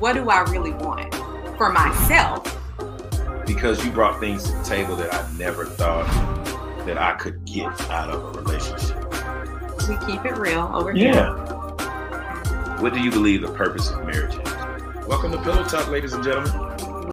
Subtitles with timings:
[0.00, 1.14] what do I really want
[1.58, 2.58] for myself?
[3.46, 6.06] Because you brought things to the table that I never thought
[6.86, 8.96] that I could get out of a relationship.
[9.86, 11.12] We keep it real over here.
[11.12, 12.80] Yeah.
[12.80, 15.06] What do you believe the purpose of marriage is?
[15.06, 17.12] Welcome to Pillow Talk, ladies and gentlemen.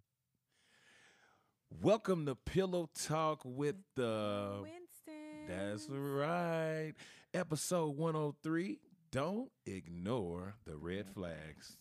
[1.82, 4.62] Welcome to Pillow Talk with the.
[4.62, 5.48] Winston.
[5.50, 6.94] That's right.
[7.34, 8.80] Episode 103.
[9.12, 11.76] Don't ignore the red flags.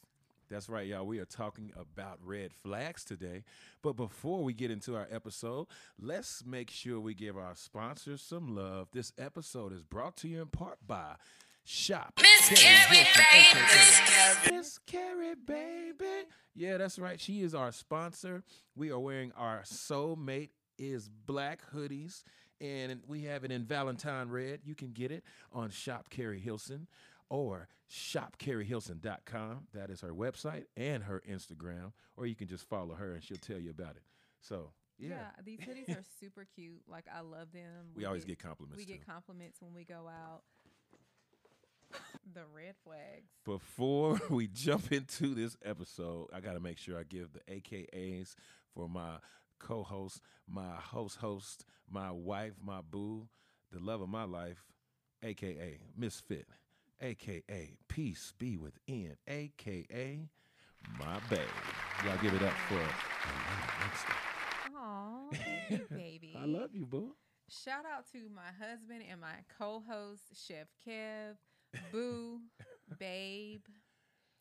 [0.48, 1.04] That's right, y'all.
[1.04, 3.42] We are talking about red flags today.
[3.82, 5.66] But before we get into our episode,
[6.00, 8.88] let's make sure we give our sponsors some love.
[8.92, 11.16] This episode is brought to you in part by
[11.64, 12.12] Shop.
[12.22, 14.56] Miss Carrie baby.
[14.56, 16.28] Miss Carrie, baby.
[16.54, 17.20] Yeah, that's right.
[17.20, 18.44] She is our sponsor.
[18.76, 22.22] We are wearing our Soulmate is Black hoodies,
[22.60, 24.60] and we have it in Valentine Red.
[24.64, 26.86] You can get it on Shop Carrie Hilson
[27.28, 29.68] or shopcarriehilson.com.
[29.74, 33.36] That is her website and her Instagram, or you can just follow her and she'll
[33.38, 34.02] tell you about it.
[34.40, 35.08] So, yeah.
[35.10, 35.16] Yeah.
[35.44, 36.82] these hoodies are super cute.
[36.88, 37.92] Like I love them.
[37.94, 38.92] We always get compliments we too.
[38.98, 40.42] get compliments when we go out.
[42.34, 43.30] the red flags.
[43.44, 48.34] Before we jump into this episode, I got to make sure I give the AKAs
[48.74, 49.16] for my
[49.60, 53.28] co host, my host host, my wife, my boo,
[53.72, 54.64] the love of my life,
[55.22, 56.46] AKA Misfit,
[57.00, 60.28] AKA Peace Be Within, AKA
[60.98, 61.40] my babe.
[62.04, 62.80] Y'all give it up for
[64.76, 66.34] Aw, thank you, baby.
[66.40, 67.14] I love you, boo.
[67.48, 71.36] Shout out to my husband and my co-host, Chef Kev,
[71.92, 72.40] Boo,
[72.98, 73.62] Babe,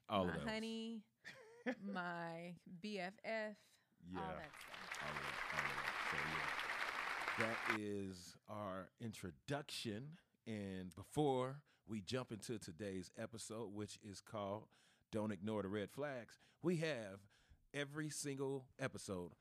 [0.09, 1.02] All my honey,
[1.94, 2.53] my
[2.84, 4.17] BFF, Yeah.
[4.17, 5.00] all that stuff.
[5.02, 5.92] All it, all it.
[6.12, 6.17] So
[7.40, 10.17] yeah, that is our introduction.
[10.47, 14.64] And before we jump into today's episode, which is called
[15.11, 17.19] "Don't Ignore the Red Flags," we have
[17.73, 19.31] every single episode.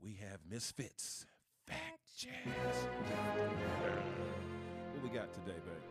[0.00, 1.26] We have misfits,
[1.66, 2.78] fact checks.
[4.92, 5.86] What we got today, babe?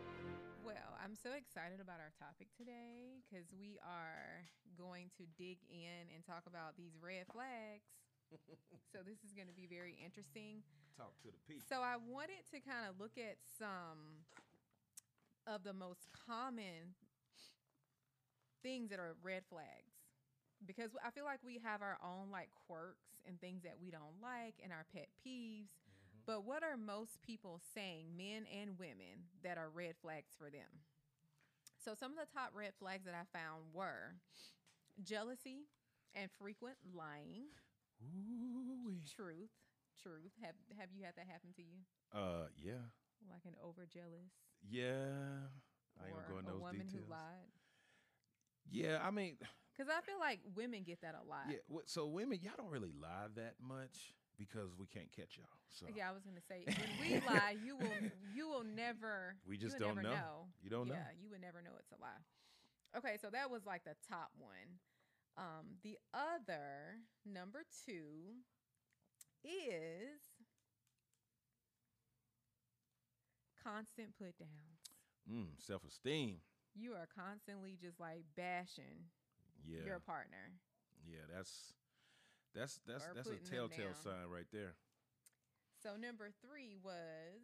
[0.64, 4.44] Well, I'm so excited about our topic today because we are
[4.76, 7.88] going to dig in and talk about these red flags.
[8.92, 10.60] so this is going to be very interesting.
[10.96, 11.64] Talk to the people.
[11.68, 14.28] So I wanted to kind of look at some
[15.46, 16.94] of the most common
[18.62, 19.92] things that are red flags
[20.66, 24.22] because I feel like we have our own like quirks and things that we don't
[24.22, 25.70] like and our pet peeves.
[26.26, 30.86] But what are most people saying, men and women, that are red flags for them?
[31.84, 34.14] So some of the top red flags that I found were
[35.02, 35.66] jealousy
[36.14, 37.50] and frequent lying,
[37.98, 39.02] Ooh-wee.
[39.16, 39.50] truth,
[40.00, 40.30] truth.
[40.42, 41.82] Have have you had that happen to you?
[42.14, 42.86] Uh, yeah,
[43.30, 44.30] Like an overjealous
[44.68, 45.48] yeah.
[46.00, 47.04] I ain't gonna go in those woman details.
[47.06, 47.50] who lied?
[48.70, 49.36] Yeah, I mean,
[49.76, 51.46] Because I feel like women get that a lot.
[51.48, 55.46] Yeah, so women, y'all don't really lie that much because we can't catch y'all.
[55.68, 59.36] So Yeah, I was gonna say when we lie, you will you will never.
[59.46, 60.48] We just don't never know.
[60.62, 60.94] You don't know.
[60.94, 62.22] yeah, you would never know it's a lie.
[62.96, 64.80] Okay, so that was like the top one.
[65.36, 68.42] Um, the other number two
[69.44, 70.20] is
[73.62, 74.80] constant put downs.
[75.30, 76.40] mm, self esteem.
[76.74, 79.10] You are constantly just like bashing
[79.64, 80.52] Yeah, your partner.
[81.06, 81.24] yeah.
[81.32, 81.74] That's
[82.54, 84.74] that's that's that's a telltale sign right there.
[85.82, 87.42] So number three was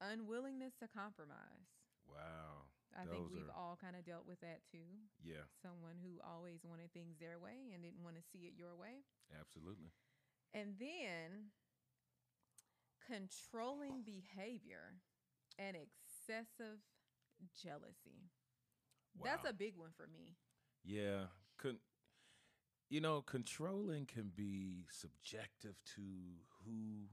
[0.00, 1.66] unwillingness to compromise.
[2.06, 2.68] Wow.
[2.96, 4.86] I think we've are- all kind of dealt with that too.
[5.22, 8.74] Yeah, Someone who always wanted things their way and didn't want to see it your
[8.76, 9.04] way.
[9.38, 9.92] absolutely.
[10.54, 11.52] And then
[13.06, 15.00] controlling behavior
[15.58, 16.78] and excessive
[17.62, 18.30] jealousy.
[19.18, 19.24] Wow.
[19.30, 20.36] That's a big one for me.
[20.84, 21.24] Yeah,
[21.58, 21.80] con-
[22.88, 26.02] you know, controlling can be subjective to
[26.64, 27.08] who,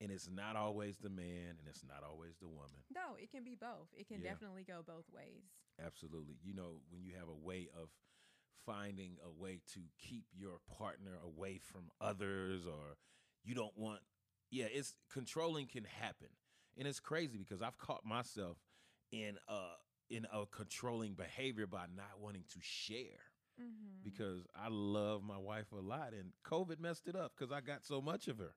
[0.00, 2.82] and it's not always the man, and it's not always the woman.
[2.92, 3.88] No, it can be both.
[3.96, 4.30] It can Yeah.
[4.30, 5.44] definitely go both ways.
[5.78, 6.38] Absolutely.
[6.42, 7.90] You know, when you have a way of
[8.64, 12.96] finding a way to keep your partner away from others or
[13.42, 14.00] you don't want
[14.50, 16.28] yeah, it's controlling can happen.
[16.78, 18.56] And it's crazy because I've caught myself
[19.10, 19.74] in uh
[20.10, 23.20] in a controlling behavior by not wanting to share
[23.60, 24.02] Mm-hmm.
[24.02, 27.84] because I love my wife a lot and COVID messed it up cuz I got
[27.84, 28.54] so much of her.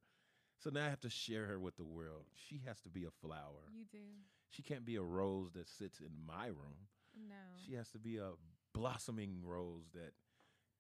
[0.57, 2.27] So now I have to share her with the world.
[2.33, 3.67] She has to be a flower.
[3.69, 4.06] You do.
[4.50, 6.88] She can't be a rose that sits in my room.
[7.13, 7.35] No.
[7.68, 8.31] She has to be a
[8.73, 10.13] blossoming rose that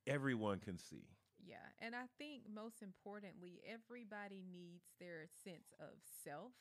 [0.07, 1.09] everyone can see.
[1.45, 5.89] Yeah, and I think most importantly, everybody needs their sense of
[6.23, 6.53] self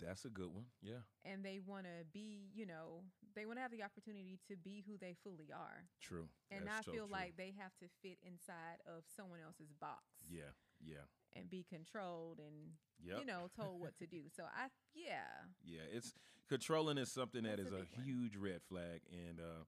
[0.00, 0.66] That's a good one.
[0.82, 1.02] Yeah.
[1.24, 3.02] and they want to be, you know,
[3.34, 5.84] they want to have the opportunity to be who they fully are.
[6.00, 6.28] True.
[6.50, 7.12] And That's I so feel true.
[7.12, 10.52] like they have to fit inside of someone else's box Yeah.
[10.80, 11.04] Yeah.
[11.36, 13.20] and be controlled and, Yep.
[13.20, 14.22] you know, told what to do.
[14.36, 15.46] So I, yeah.
[15.64, 16.14] Yeah, it's
[16.48, 18.04] controlling is something that That's is a a, big one.
[18.06, 19.64] huge red flag, and uh,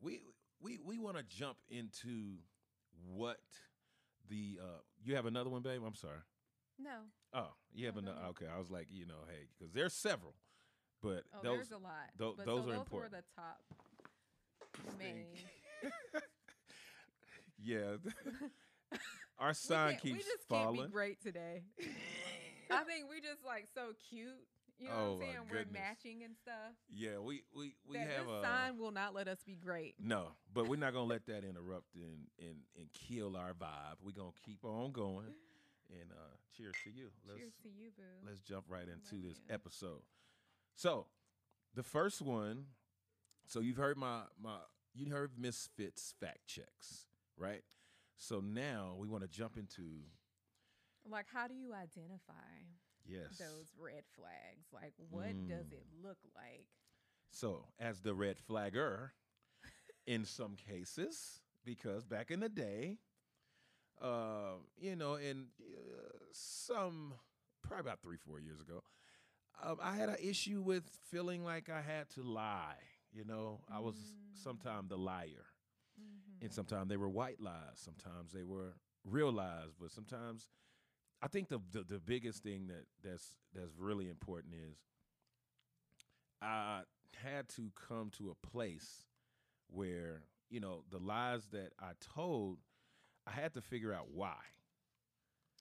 [0.00, 0.20] we
[0.60, 2.38] we we want to jump into
[3.06, 3.38] what
[4.28, 5.82] the uh, you have another one, babe.
[5.86, 6.18] I'm sorry.
[6.82, 6.98] No.
[7.32, 8.12] Oh, you have No.
[8.30, 10.34] Okay, I was like, you know, hey, because there's several,
[11.02, 12.10] but Oh, those there's a lot.
[12.16, 13.12] tho- but those so are those important.
[13.12, 13.60] were the top
[14.98, 15.26] main.
[17.62, 17.96] yeah,
[19.38, 20.76] our sign can't- we keeps just falling.
[20.76, 21.62] can't be great today.
[22.70, 24.28] I think we just like so cute.
[24.78, 25.36] You know Oh, what I'm oh, saying?
[25.50, 26.72] We're matching and stuff.
[26.88, 29.94] Yeah, we we we that have this a sign will not let us be great.
[30.00, 33.96] No, but we're not gonna let that interrupt and and and kill our vibe.
[34.02, 35.34] We're gonna keep on going.
[35.90, 37.08] And uh cheers to you.
[37.26, 38.02] Let's Cheers to you, boo.
[38.26, 39.54] let's jump right into Love this you.
[39.54, 40.02] episode.
[40.76, 41.06] So,
[41.74, 42.66] the first one.
[43.46, 44.56] So you've heard my my
[44.94, 47.06] you heard Misfits fact checks,
[47.36, 47.64] right?
[48.16, 50.04] So now we want to jump into
[51.08, 52.34] Like, how do you identify
[53.06, 53.38] yes.
[53.38, 54.68] those red flags?
[54.72, 55.72] Like, what does Mm.
[55.72, 56.66] it look like?
[57.30, 59.14] So, as the red flagger,
[60.06, 62.98] in some cases, because back in the day,
[64.00, 67.14] uh, you know, in uh, some
[67.62, 68.82] probably about three, four years ago,
[69.62, 72.76] um, I had an issue with feeling like I had to lie.
[73.12, 74.42] You know, I was Mm.
[74.44, 75.46] sometimes the liar,
[76.00, 76.44] Mm-hmm.
[76.44, 78.74] and sometimes they were white lies, sometimes they were
[79.04, 80.48] real lies, but sometimes
[81.22, 84.76] I think the the, the biggest thing that that's that's really important is
[86.42, 86.82] I
[87.14, 89.04] had to come to a place
[89.68, 92.58] where you know the lies that I told,
[93.26, 94.36] I had to figure out why.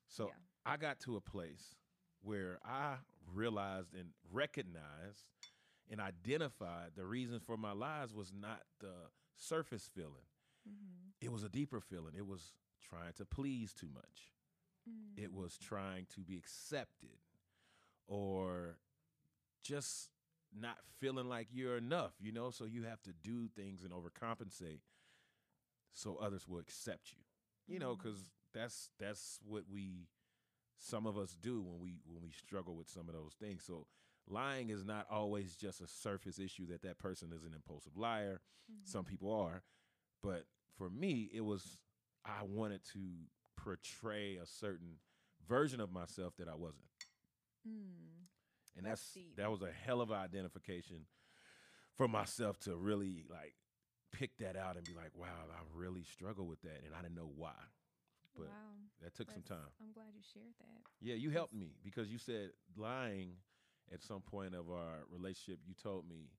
[0.08, 0.34] So Yeah.
[0.66, 1.76] I got to a place
[2.22, 2.98] where I
[3.34, 5.26] realized and recognized
[5.90, 8.94] and identified the reason for my lies was not the
[9.36, 10.28] surface feeling.
[10.68, 11.10] Mm-hmm.
[11.22, 12.14] It was a deeper feeling.
[12.16, 14.34] It was trying to please too much.
[14.90, 15.24] Mm-hmm.
[15.24, 17.18] It was trying to be accepted
[18.08, 18.78] or
[19.64, 20.10] just
[20.58, 22.50] not feeling like you're enough, you know?
[22.50, 24.82] So you have to do things and overcompensate
[25.94, 27.20] so others will accept you.
[27.70, 28.00] You know, Mhm.
[28.00, 30.08] cuz that's that's what we
[30.78, 33.64] some of us do when we when we struggle with some of those things.
[33.64, 33.88] So
[34.28, 38.42] lying is not always just a surface issue that that person is an impulsive liar.
[38.84, 39.64] Some people are,
[40.22, 41.82] but for me, it was
[42.26, 45.00] I wanted to portray a certain
[45.48, 46.86] version of myself that I wasn't,
[47.68, 48.28] Mm.
[48.76, 51.08] and That's that's, that was a hell of an identification
[51.96, 53.56] for myself to really like
[54.12, 57.16] pick that out and be like, wow, I really struggle with that, and I didn't
[57.16, 57.58] know why.
[58.36, 58.78] But wow.
[59.04, 59.72] that took some time.
[59.82, 60.82] I'm glad you shared that.
[61.02, 63.34] Yeah, you helped me because you said lying
[63.94, 65.60] at some point of our relationship.
[65.68, 66.30] You told me,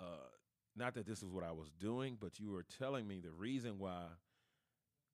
[0.00, 0.30] uh,
[0.76, 3.78] not that this is what I was doing, but you were telling me the reason
[3.78, 4.04] why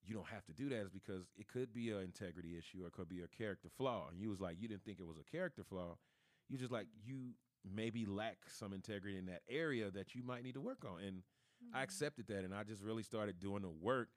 [0.05, 2.89] you don't have to do that is because it could be an integrity issue or
[2.89, 4.09] it could be a character flaw.
[4.11, 5.97] And you was like, you didn't think it was a character flaw.
[6.49, 10.55] You just like you maybe lack some integrity in that area that you might need
[10.55, 11.03] to work on.
[11.03, 11.23] And
[11.73, 11.83] I Mm.
[11.83, 14.09] accepted that and I just really started doing the work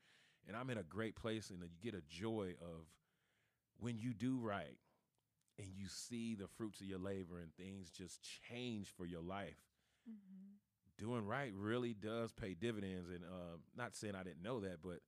[0.47, 2.85] and I'm in a great place and you get a joy of
[3.79, 4.77] when you do right
[5.57, 9.57] and you see the fruits of your labor and things just change for your life.
[10.07, 10.59] Mhm.
[10.97, 14.99] Doing right really does pay dividends and uh, not saying I didn't know that, but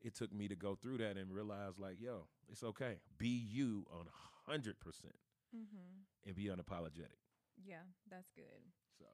[0.00, 3.00] it took me to go through that and realize like, yo, it's okay.
[3.16, 4.06] Be you on
[4.46, 5.16] 100%
[5.54, 6.04] Mhm.
[6.26, 7.18] and be unapologetic.
[7.56, 8.62] Yeah, that's good.
[8.98, 9.04] So,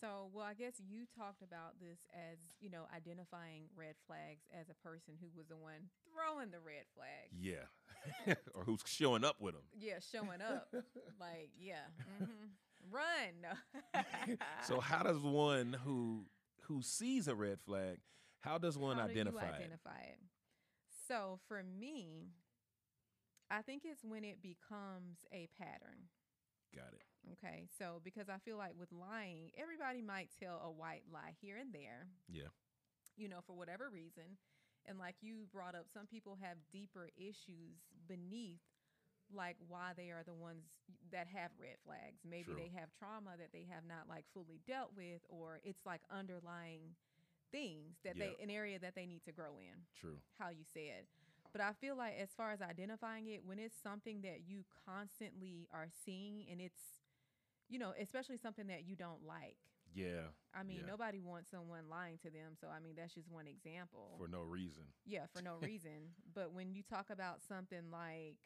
[0.00, 4.68] So, well, I guess you talked about this as, you know, identifying red flags as
[4.68, 7.32] a person who was the one throwing the red flags.
[7.38, 8.34] yeah.
[8.54, 9.62] or who's showing up with them.
[9.78, 10.68] Yeah, showing up.
[11.20, 11.86] like, yeah.
[12.18, 12.46] hmm
[12.90, 14.34] Run.
[14.66, 16.26] So how does one who
[16.62, 17.98] who sees a red flag,
[18.40, 19.54] how does one How do you identify, it?
[19.54, 20.18] identify it?
[21.08, 22.28] So, for me,
[23.50, 26.08] I think it's when it becomes a pattern.
[26.74, 27.02] Got it.
[27.32, 27.66] Okay.
[27.78, 31.72] So, because I feel like with lying, everybody might tell a white lie here and
[31.72, 32.06] there.
[32.28, 32.50] Yeah.
[33.16, 34.38] You know, for whatever reason.
[34.86, 38.60] And like you brought up, some people have deeper issues beneath,
[39.34, 40.62] like why they are the ones
[41.10, 42.22] that have red flags.
[42.28, 42.56] Maybe True.
[42.56, 46.94] they have trauma that they have not like fully dealt with, or it's like underlying
[47.50, 48.26] things that Yeah.
[48.38, 50.18] they, an area that they need to grow in True.
[50.38, 51.06] how you said.
[51.52, 55.68] But I feel like as far as identifying it, when it's something that you constantly
[55.72, 56.80] are seeing and it's,
[57.68, 59.56] you know, especially something that you don't like.
[59.94, 60.28] Yeah.
[60.54, 60.86] I mean, Yeah.
[60.86, 62.54] nobody wants someone lying to them.
[62.60, 64.16] So, I mean, that's just one example.
[64.18, 64.84] For no reason.
[65.04, 66.14] yeah, for no reason.
[66.34, 68.36] But when you talk about something like,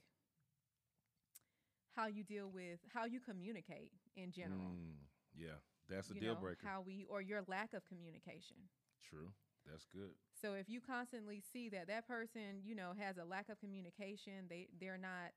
[1.97, 4.61] how you deal with how you communicate in general.
[4.61, 4.95] Mm,
[5.35, 6.65] yeah, that's a deal know, breaker.
[6.65, 8.57] How we or your lack of communication.
[9.03, 9.33] True.
[9.67, 10.15] That's good.
[10.41, 14.47] So if you constantly see that that person, you know, has a lack of communication,
[14.49, 15.33] they they're not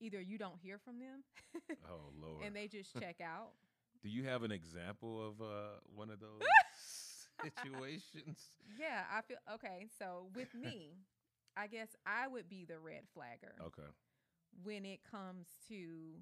[0.00, 1.22] either you don't hear from them
[1.88, 2.44] Oh Lord.
[2.44, 3.50] and they just check out.
[4.02, 6.40] Do you have an example of uh, one of those
[7.42, 8.38] situations?
[8.78, 9.86] Yeah, I feel okay.
[9.98, 10.98] So with me,
[11.56, 13.88] I guess I would be the red flagger Okay.
[14.62, 16.20] when it comes to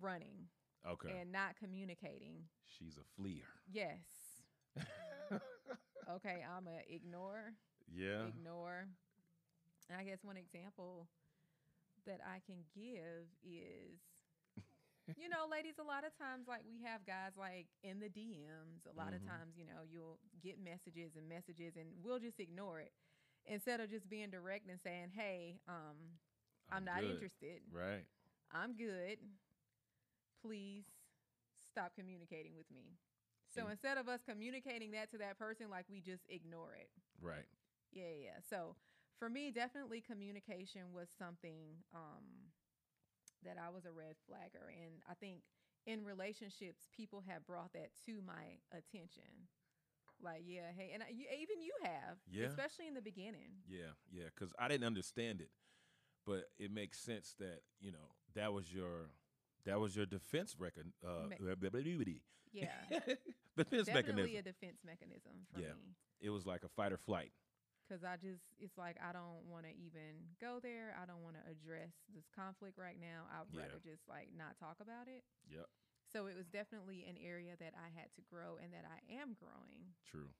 [0.00, 0.48] running
[0.88, 1.10] Okay.
[1.18, 2.44] and not communicating.
[2.66, 3.44] She's a fleer.
[3.72, 4.42] Yes.
[6.16, 7.54] Okay, I'm a ignore,
[7.94, 8.26] yeah.
[8.28, 8.86] ignore.
[9.88, 11.08] And I guess one example
[12.06, 14.00] that I can give is
[15.16, 18.86] you know, ladies, a lot of times like we have guys like in the DMs,
[18.90, 19.16] a lot Mhm.
[19.16, 22.92] of times, you know, you'll get messages and messages and we'll just ignore it.
[23.46, 26.18] Instead of just being direct and saying, Hey, um,
[26.70, 27.10] I'm, not good.
[27.10, 27.62] interested.
[27.72, 28.04] Right.
[28.52, 29.18] I'm good.
[30.42, 30.84] Please
[31.70, 32.96] stop communicating with me.
[33.54, 36.90] So And- instead of us communicating that to that person, like we just ignore it.
[37.20, 37.46] Right.
[37.90, 38.40] Yeah, yeah.
[38.40, 38.76] So
[39.18, 42.50] for me, definitely communication was something um,
[43.42, 44.72] that I was a red flagger.
[44.82, 45.42] And I think
[45.86, 49.48] in relationships, people have brought that to my attention.
[50.20, 52.46] Like, yeah, hey, and I, you, even you have, Yeah.
[52.46, 53.50] especially in the beginning.
[53.68, 53.92] Yeah.
[54.10, 54.26] Yeah.
[54.34, 55.50] Because I didn't understand it,
[56.24, 59.10] but it makes sense that you know that was your
[59.64, 60.92] that was your defense record.
[61.04, 61.28] Uh,
[62.52, 62.68] Yeah,
[63.56, 64.36] defense definitely mechanism.
[64.38, 65.74] a defense mechanism for Yeah.
[65.74, 65.96] me.
[66.20, 67.32] it was like a fight or flight.
[67.88, 70.94] Cause I just, it's like I don't want to even go there.
[70.96, 73.26] I don't want to address this conflict right now.
[73.28, 73.62] I'd Yeah.
[73.68, 75.24] rather just like not talk about it.
[75.50, 75.66] Yep.
[76.12, 79.34] So it was definitely an area that I had to grow and that I am
[79.36, 79.92] growing.
[80.08, 80.30] True.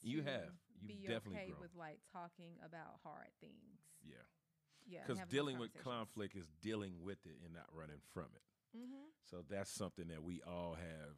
[0.00, 0.52] You have.
[0.80, 1.60] You've be definitely okay grown.
[1.60, 3.80] with like talking about hard things.
[4.04, 4.24] Yeah.
[4.86, 8.46] Yeah, Because dealing with conflict is dealing with it and not running from it.
[8.78, 9.10] Mhm.
[9.30, 11.16] So that's something that we all have.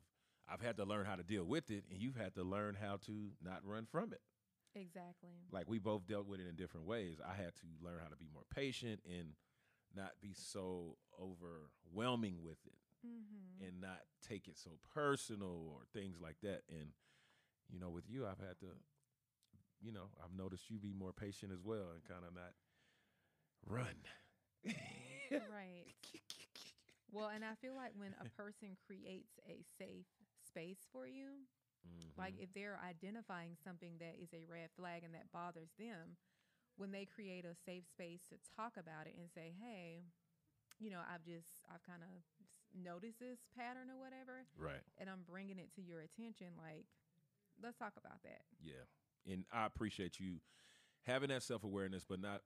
[0.49, 2.97] I've had to learn how to deal with it, and you've had to learn how
[3.07, 4.21] to not run from it.
[4.75, 5.31] Exactly.
[5.51, 7.19] Like we both dealt with it in different ways.
[7.25, 9.35] I had to learn how to be more patient and
[9.95, 13.65] not be so overwhelming with it Mm-hmm.
[13.67, 16.63] and not take it so personal or things like that.
[16.71, 16.89] And,
[17.71, 18.69] you know, with you, I've had to,
[19.81, 22.53] you know, I've noticed you be more patient as well and kind of not
[23.67, 23.97] run.
[24.65, 25.87] right.
[27.13, 30.09] Well, and I feel like when a person creates a safe
[30.53, 31.49] space for you,
[32.19, 32.39] like Mhm.
[32.39, 36.17] if they're identifying something that is a red flag and that bothers them,
[36.77, 40.05] when they create a safe space to talk about it and say, "Hey,
[40.79, 42.11] you know, I've just I've kind of
[42.75, 44.83] noticed this pattern or whatever, right.
[44.99, 46.87] and I'm bringing it to your attention like
[47.63, 48.85] let's talk about that." Yeah,
[49.31, 50.41] and I appreciate you
[51.03, 52.43] having that self awareness, but not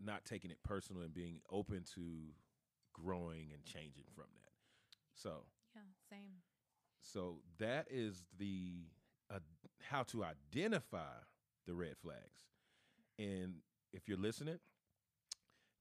[0.00, 2.28] not taking it personal and being open to
[2.92, 4.52] growing and changing from that.
[5.14, 6.42] So, Yeah, same.
[7.00, 8.86] So that is the
[9.32, 9.38] uh,
[9.82, 11.14] how to identify
[11.66, 12.44] the red flags.
[13.18, 13.56] And
[13.92, 14.58] if you're listening,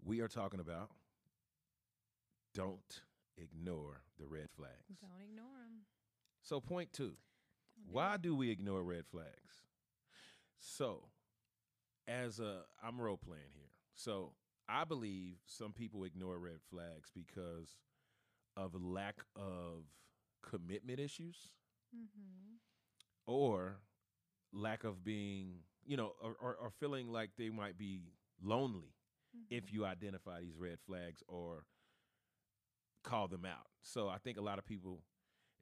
[0.04, 0.90] we are talking about
[2.54, 3.02] don't
[3.38, 5.00] ignore the red flags.
[5.02, 5.86] Don't ignore them.
[6.42, 7.14] So, point two.
[7.90, 9.64] Why do we ignore red flags?
[10.60, 11.04] So,
[12.08, 13.72] as a I'm role playing here.
[13.96, 14.34] So,
[14.68, 17.78] I believe some people ignore red flags because
[18.58, 19.84] of lack of
[20.42, 21.50] commitment issues
[21.96, 22.56] Mm-hmm.
[23.26, 23.78] or
[24.52, 28.02] lack of being, you know, or, or, or feeling like they might be
[28.44, 28.94] lonely
[29.50, 31.66] if you identify these red flags or
[33.04, 33.68] call them out.
[33.82, 35.02] So I think a lot of people,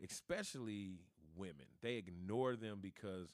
[0.04, 1.00] especially
[1.36, 3.30] women, they ignore them because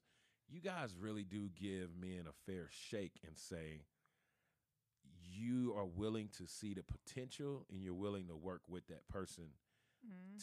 [0.49, 3.83] you guys really do give men a fair shake and say
[5.35, 9.45] you are willing to see the potential and you're willing to work with that person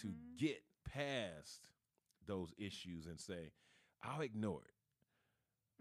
[0.00, 0.36] to Mhm.
[0.38, 1.68] get past
[2.26, 3.52] those issues and say,
[4.02, 4.74] I'll ignore it.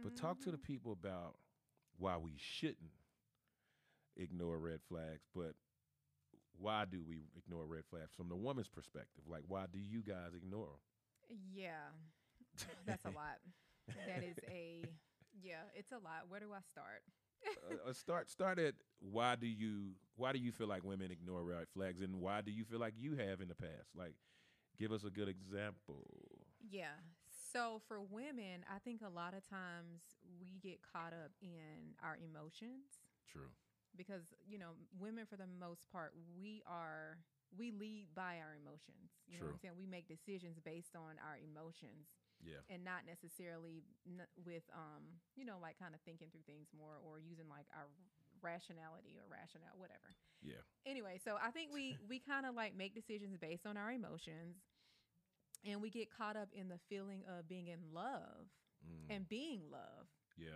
[0.02, 0.60] But talk to the Mhm.
[0.60, 1.38] people about
[1.98, 2.92] why we shouldn't
[4.16, 5.56] ignore red flags, but
[6.60, 9.24] why do we ignore red flags from the woman's perspective?
[9.28, 10.80] Like, why do you guys ignore them?
[11.30, 11.92] Yeah,
[12.86, 13.40] that's a lot.
[14.06, 14.94] That is a
[15.42, 16.28] yeah, it's a lot.
[16.30, 17.02] Where do I start?
[17.58, 21.44] uh, uh, start start at why do you why do you feel like women ignore
[21.44, 23.90] red flags, and why do you feel like you have in the past?
[23.96, 24.16] Like,
[24.80, 26.06] give us a good example.
[26.72, 26.96] Yeah.
[27.52, 30.02] So for women, I think a lot of times
[30.40, 33.50] we get caught up in our emotions True.
[33.98, 37.18] because, you know, women for the most part, we are
[37.58, 39.10] we lead by our emotions.
[39.26, 39.74] You know what I'm True.
[39.74, 39.78] saying?
[39.82, 42.14] We make decisions based on our emotions
[42.46, 42.62] Yeah.
[42.70, 47.02] and not necessarily n- with um, you know, like kind of thinking through things more
[47.02, 47.90] or using like our
[48.46, 50.14] rationality or rationale, whatever.
[50.46, 50.62] Yeah.
[50.86, 54.62] Anyway, so I think we we kind of like make decisions based on our emotions,
[55.66, 58.48] and we get caught up in the feeling of being in love
[58.80, 60.56] Mm, and being loved yeah.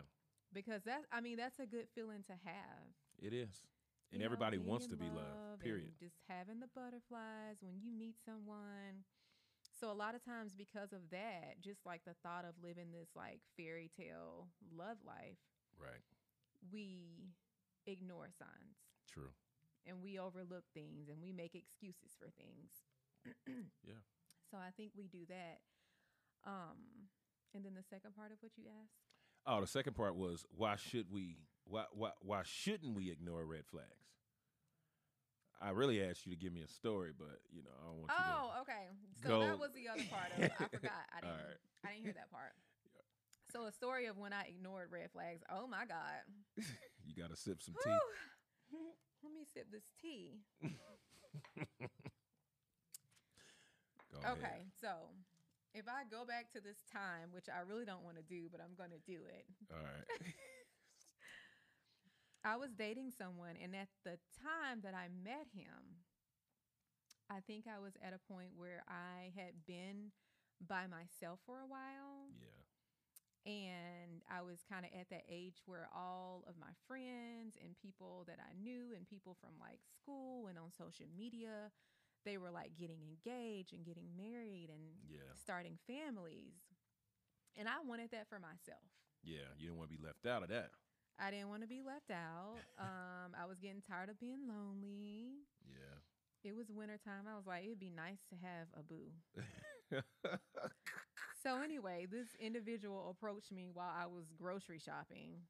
[0.54, 2.88] because that's I mean that's a good feeling to have.
[3.22, 3.64] It is.
[4.14, 5.60] And you everybody being wants to be loved.
[5.62, 5.92] Period.
[6.00, 9.04] Just having the butterflies when you meet someone.
[9.78, 13.10] So a lot of times because of that, just like the thought of living this
[13.14, 15.36] like fairy tale love life,
[15.78, 16.00] Right.
[16.72, 17.28] we
[17.88, 18.78] ignore signs
[19.12, 19.32] True.
[19.86, 22.86] and we overlook things and we make excuses for things.
[23.86, 24.00] Yeah.
[24.54, 25.58] So I think we do that.
[26.46, 27.10] Um
[27.56, 28.94] and then the second part of what you asked?
[29.48, 33.66] Oh, the second part was why should we why why why shouldn't we ignore red
[33.66, 33.90] flags?
[35.60, 38.12] I really asked you to give me a story, but you know I don't want
[38.12, 38.30] you to.
[38.30, 38.86] Oh, okay.
[39.24, 40.52] So go- that was the other part of it.
[40.60, 41.04] I forgot.
[41.18, 41.58] I didn't.
[41.84, 42.54] I didn't hear that part.
[43.52, 45.44] So a story of when I ignored red flags.
[45.48, 46.22] Oh my God.
[47.06, 47.92] You got to sip some tea.
[49.24, 50.40] Let me sip this tea.
[54.14, 54.38] Go ahead.
[54.38, 55.10] Okay, so
[55.74, 58.62] if I go back to this time, which I really don't want to do, but
[58.62, 59.46] I'm going to do it.
[59.72, 60.06] All right.
[62.46, 66.04] I was dating someone, and at the time that I met him,
[67.30, 70.12] I think I was at a point where I had been
[70.68, 72.30] by myself for a while.
[72.40, 72.48] yeah.
[73.46, 78.24] And I was kind of at that age where all of my friends and people
[78.28, 81.72] that I knew and people from like school and on social media,
[82.24, 85.34] they were like getting engaged and getting married and Yeah.
[85.36, 86.54] starting families.
[87.56, 88.82] And I wanted that for myself.
[89.24, 89.54] Yeah.
[89.58, 90.72] You don't want to be left out of that.
[91.20, 92.58] I didn't want to be left out.
[92.80, 95.46] Um, I was getting tired of being lonely.
[95.66, 96.00] Yeah.
[96.44, 97.26] It was wintertime.
[97.32, 99.12] I was like, it'd be nice to have a boo.
[101.44, 105.42] So anyway, this individual approached me while I was grocery shopping.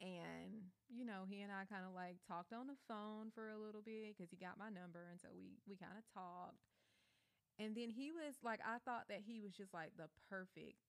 [0.00, 3.58] And, you know, he and I kind of like talked on the phone for a
[3.58, 5.06] little bit because he got my number.
[5.10, 6.60] And so we, we kind of talked.
[7.58, 10.82] And then he was like, I thought that he was just like the perfect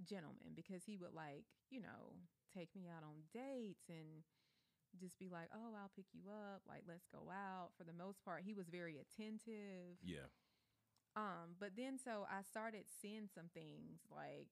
[0.00, 2.16] gentleman because he would like, you know,
[2.56, 4.24] take me out on dates and
[4.98, 6.62] just be like, oh, I'll pick you up.
[6.66, 7.70] Like, let's go out.
[7.76, 10.00] For the most part, he was very attentive.
[10.02, 10.26] yeah.
[11.16, 14.46] Um, but then so I started seeing some things like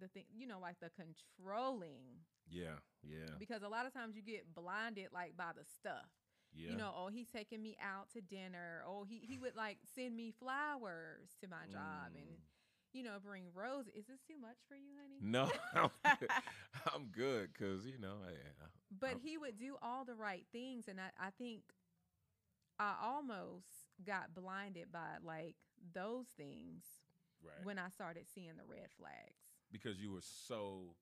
[0.00, 2.78] the thing, you know, like the controlling Yeah.
[3.02, 3.34] Yeah.
[3.38, 6.08] because a lot of times you get blinded like by the stuff.
[6.54, 6.70] Yeah.
[6.70, 8.82] You know, oh, he's taking me out to dinner.
[8.86, 12.40] Oh, he he would like send me flowers to my job and Mm.
[12.92, 13.92] you know, bring roses.
[13.94, 15.18] Is this too much for you, honey?
[15.20, 16.30] No, I'm good.
[16.94, 18.14] I'm good because you know.
[18.26, 21.62] I, I- But I'm- he would do all the right things and I, I think
[22.78, 23.66] I almost
[24.06, 25.56] got blinded by like
[25.92, 26.84] those things
[27.42, 29.45] right when I started seeing the red flags.
[29.72, 30.94] Because you were so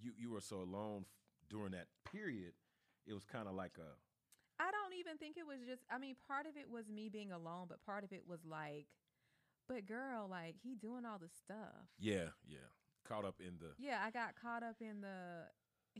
[0.00, 2.52] you you were so alone f- during that period.
[3.06, 3.96] It was kind of like a
[4.60, 7.32] I don't even think it was just I mean, part of it was me being
[7.32, 8.86] alone, but part of it was like,
[9.68, 11.86] but girl, like he doing all the stuff.
[11.98, 12.68] yeah yeah
[13.06, 15.44] caught up in the Yeah, I got caught up in the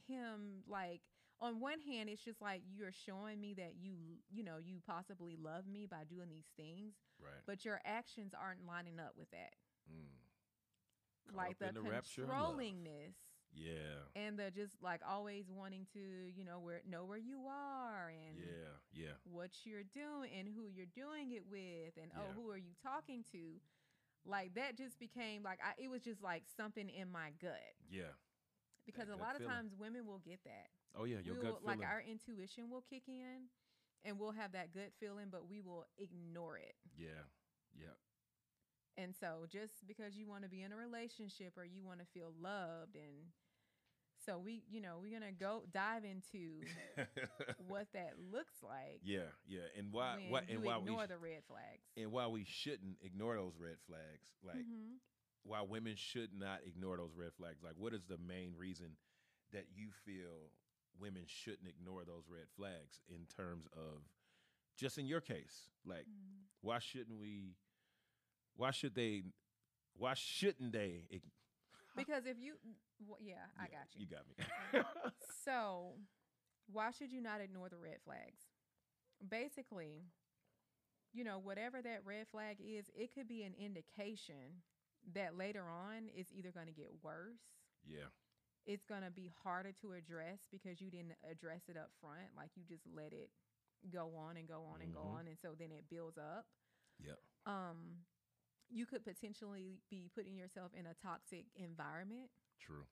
[0.06, 1.00] him like
[1.40, 3.94] on one hand it's just like you're showing me that you
[4.30, 8.66] you know, you possibly love me by doing these things, right but your actions aren't
[8.66, 9.54] lining up with that.
[9.90, 10.12] mm,
[11.28, 12.56] Caught like the the rapture of love.
[12.56, 13.14] controllingness
[13.54, 14.06] yeah.
[14.14, 16.00] and the just like always wanting to,
[16.34, 19.16] you know, where know where you are and yeah yeah.
[19.24, 23.24] what you're doing and who you're doing it with and oh who are you talking
[23.32, 23.60] to?
[24.26, 27.74] Like that just became like I, it was just like something in my gut.
[27.90, 28.14] Yeah.
[28.86, 30.68] Because a gut lot of times women will get that.
[30.96, 33.48] Oh yeah your we gut will, like our intuition will kick in
[34.04, 36.74] and we'll have that gut feeling but we will ignore it.
[36.96, 37.26] Yeah
[37.74, 37.96] yeah
[38.98, 42.06] and so just because you want to be in a relationship or you want to
[42.06, 43.32] feel loved and
[44.26, 46.60] so we you know we're gonna go dive into
[47.68, 51.18] what that looks like yeah yeah and why why and why we ignore sh- the
[51.18, 54.98] red flags and why we shouldn't ignore those red flags like Mhm.
[55.44, 58.96] why women should not ignore those red flags like what is the main reason
[59.52, 60.50] that you feel
[61.00, 64.02] women shouldn't ignore those red flags in terms of
[64.76, 66.42] just in your case like Mm.
[66.60, 67.54] why shouldn't we
[68.58, 69.24] why should they
[69.96, 71.08] why shouldn't they
[71.96, 72.54] Because if you,
[73.00, 74.02] w- yeah, I Yeah, got you.
[74.02, 74.36] you got me
[75.44, 75.94] So,
[76.72, 78.42] why should you not ignore the red flags?
[79.28, 80.04] Basically,
[81.12, 84.62] you know, whatever that red flag is, it could be an indication
[85.14, 87.40] that later on it's either going to get worse.
[87.84, 88.10] yeah
[88.66, 92.36] It's going to be harder to address because you didn't address it up front.
[92.36, 93.30] Like you just let it
[93.90, 95.18] go on and go on and go Mhm.
[95.18, 95.26] on.
[95.28, 96.46] And so then it builds up.
[97.00, 97.18] Yep.
[97.46, 98.04] Um,
[98.70, 102.28] you could potentially be putting yourself in a toxic environment
[102.60, 102.84] true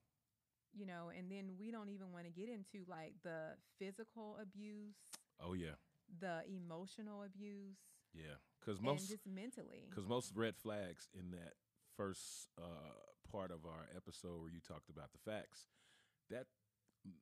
[0.76, 4.94] you know, and then we don't even want to get into like the physical abuse,
[5.42, 5.76] Oh yeah,
[6.20, 7.76] the emotional abuse,
[8.14, 8.36] yeah.
[8.60, 9.88] Because and most just mentally.
[9.88, 11.54] because most red flags in that
[11.96, 12.92] first uh,
[13.30, 15.66] part of our episode where you talked about the facts,
[16.30, 16.46] that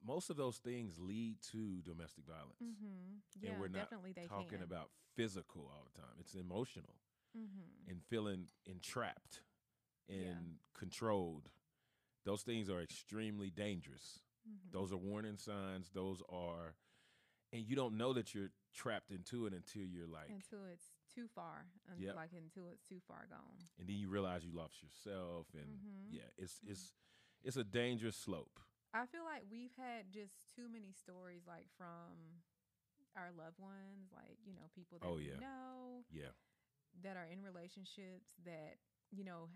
[0.04, 2.58] most of those things lead to domestic violence.
[2.62, 3.18] Mm-hmm.
[3.40, 4.62] Yeah, and we're not definitely they talking can.
[4.62, 6.14] about physical all the time.
[6.18, 6.94] It's emotional
[7.36, 7.90] Mm-hmm.
[7.90, 9.42] and feeling entrapped
[10.08, 10.34] and Yeah.
[10.74, 11.50] controlled.
[12.24, 14.20] Those things are extremely dangerous.
[14.48, 14.70] Mm-hmm.
[14.72, 15.90] Those are warning signs.
[15.90, 16.74] Those are,
[17.52, 21.26] and you don't know that you're trapped into it until you're like, until it's too
[21.34, 22.14] far, un- Yep.
[22.16, 23.58] like until it's too far gone.
[23.78, 26.12] and then you realize you lost yourself, and Mhm.
[26.12, 26.94] yeah, it's it's
[27.42, 28.58] it's a dangerous slope.
[28.92, 32.42] I feel like we've had just too many stories, like from
[33.16, 35.38] our loved ones, like you know, people that Oh, we yeah.
[35.38, 36.32] know Yeah,
[37.02, 38.76] that are in relationships that
[39.10, 39.48] you know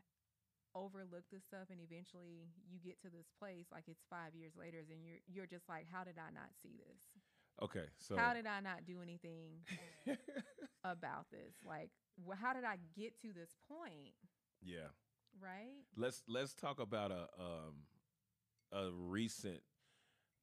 [0.74, 4.78] overlook this stuff, and eventually you get to this place, like it's five years later,
[4.90, 7.02] and you're you're just like, how did I not see this?
[7.62, 7.86] okay.
[7.98, 9.64] So how did I not do anything
[10.84, 11.54] about this?
[11.64, 11.90] Like,
[12.40, 14.14] how did I get to this point?
[14.62, 14.90] yeah,
[15.40, 15.84] Right?
[15.96, 17.86] let's let's talk about a um
[18.72, 19.60] a recent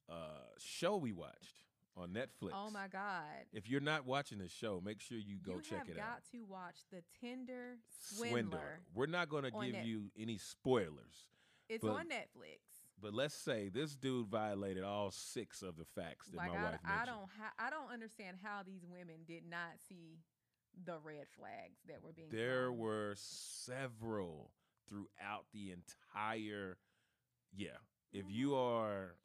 [0.08, 1.65] uh show we watched
[1.96, 2.50] on Netflix.
[2.52, 3.22] Oh my God.
[3.52, 6.04] If you're not watching the show, make sure you go you check have it got
[6.04, 6.22] out.
[6.32, 8.80] to watch the Tinder Swindler.
[8.94, 11.26] We're not going to give Net- you any spoilers,
[11.68, 12.60] It's But- on Netflix.
[13.00, 16.62] but let's say this dude violated all six of the facts that Like my I,
[16.70, 17.06] wife I mentioned.
[17.06, 20.18] don't ha- I don't understand how these women did not see
[20.84, 24.50] the red flags that were being There were several
[24.88, 26.78] throughout the entire.
[27.54, 27.78] Yeah,
[28.12, 28.56] if you Mm-hmm.
[28.58, 29.16] are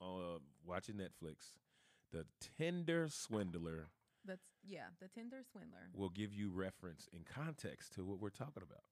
[0.00, 1.52] uh, watching Netflix,
[2.12, 2.26] the
[2.58, 3.88] Tinder Swindler
[4.24, 5.90] That's yeah, the Tinder Swindler.
[5.94, 8.82] will give you reference and context to what we're talking about.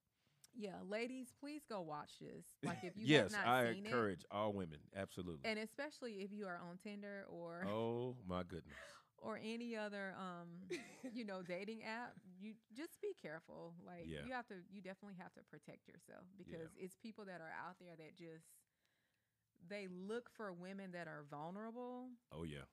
[0.53, 2.45] Yeah, ladies, please go watch this.
[2.63, 4.79] Like if you yes, have not I seen encourage all women.
[4.95, 5.49] Absolutely.
[5.49, 8.75] and especially if you are on Tinder or oh my goodness.
[9.17, 10.47] or any other um
[11.13, 14.25] you know dating app you just be careful like Yeah.
[14.25, 17.75] you have to you definitely have to protect yourself because it's people that are out
[17.79, 18.47] there that just
[19.69, 22.65] they look for women that are vulnerable Oh yeah.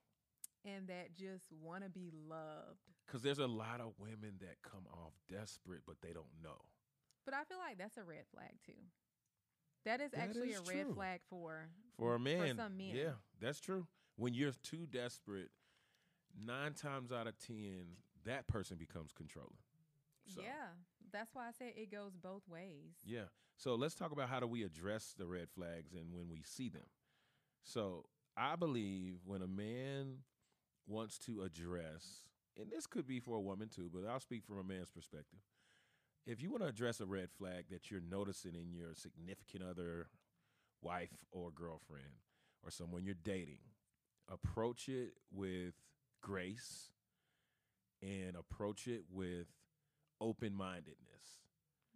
[0.65, 4.87] And that just want to be loved Because there's a lot of women that come
[4.93, 6.59] off desperate, but they don't know.
[7.25, 8.73] but i feel like that's a red flag too
[9.85, 10.95] that is That actually is a red true.
[10.95, 12.91] flag for For a man, some men.
[12.95, 13.87] yeah, that's true.
[14.17, 15.51] When you're too desperate,
[16.39, 17.87] nine times out of ten,
[18.25, 19.57] that person becomes controlling.
[20.27, 20.75] So, yeah
[21.11, 23.29] that's why i say it goes both ways yeah.
[23.57, 26.69] So let's talk about how do we address the red flags and when we see
[26.69, 26.85] them.
[27.63, 28.05] So
[28.37, 30.19] I believe when a man
[30.89, 32.25] wants to address,
[32.57, 35.41] and this could be for a woman too, but I'll speak from a man's perspective.
[36.27, 40.09] If you want to address a red flag that you're noticing in your significant other,
[40.83, 42.23] wife or girlfriend,
[42.63, 43.61] or someone you're dating,
[44.29, 45.75] approach it with
[46.21, 46.91] grace
[48.03, 49.47] and approach it with
[50.21, 51.43] open mindedness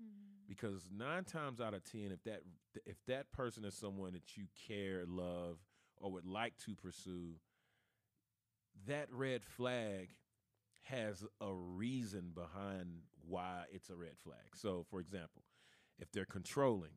[0.00, 0.46] Mhm.
[0.46, 2.42] because nine times out of ten if that
[2.86, 5.58] if that person is someone that you care love
[5.96, 7.38] or would like to pursue
[8.86, 10.10] that red flag
[10.82, 12.88] has a reason behind
[13.26, 14.54] why it's a red flag.
[14.54, 15.42] So for example
[15.98, 16.90] if they're controlling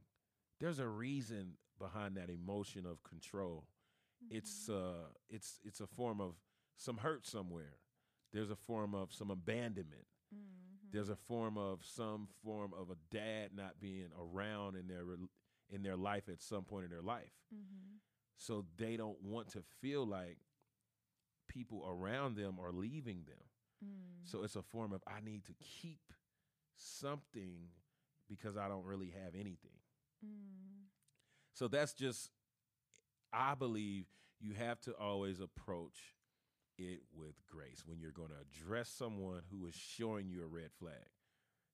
[0.60, 3.66] there's a reason behind that emotion of control.
[4.30, 6.36] It's uh it's it's a form of
[6.78, 7.78] some hurt somewhere.
[8.34, 10.08] There's a form of some abandonment.
[10.34, 10.92] Mhm.
[10.92, 15.04] there's a form of some form of a dad not being around in their
[15.70, 17.34] in their life at some point in their life.
[17.54, 18.00] Mhm.
[18.38, 20.40] so they don't want to feel like
[21.48, 23.38] people around them are leaving them
[23.84, 24.24] Mm.
[24.24, 26.14] so it's a form of i need to keep
[26.78, 27.68] something
[28.30, 29.80] because i don't really have anything
[30.26, 30.88] Mm.
[31.54, 32.30] so that's just
[33.34, 34.06] i believe
[34.40, 36.16] you have to always approach
[36.78, 40.72] it with grace when you're going to address someone who is showing you a red
[40.80, 41.10] flag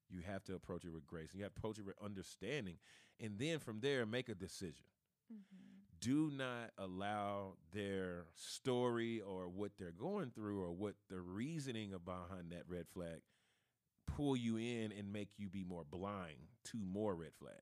[0.09, 2.77] you have to approach it with grace you have to approach it with understanding
[3.19, 4.85] and then from there make a decision
[5.31, 5.80] Mhm.
[6.01, 12.51] Do not allow their story or what they're going through or what the reasoning behind
[12.51, 13.21] that red flag
[14.07, 16.35] pull you in and make you be more blind
[16.65, 17.55] to more red flags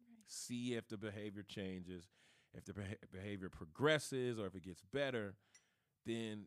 [0.00, 0.18] Right.
[0.26, 2.04] see if the behavior changes
[2.54, 5.34] if the beha- behavior progresses or if it gets better
[6.06, 6.46] then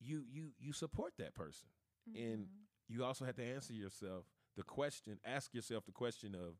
[0.00, 1.68] you you you support that person
[2.14, 2.48] and Mhm.
[2.88, 6.56] you also have to answer yourself the question ask yourself the question of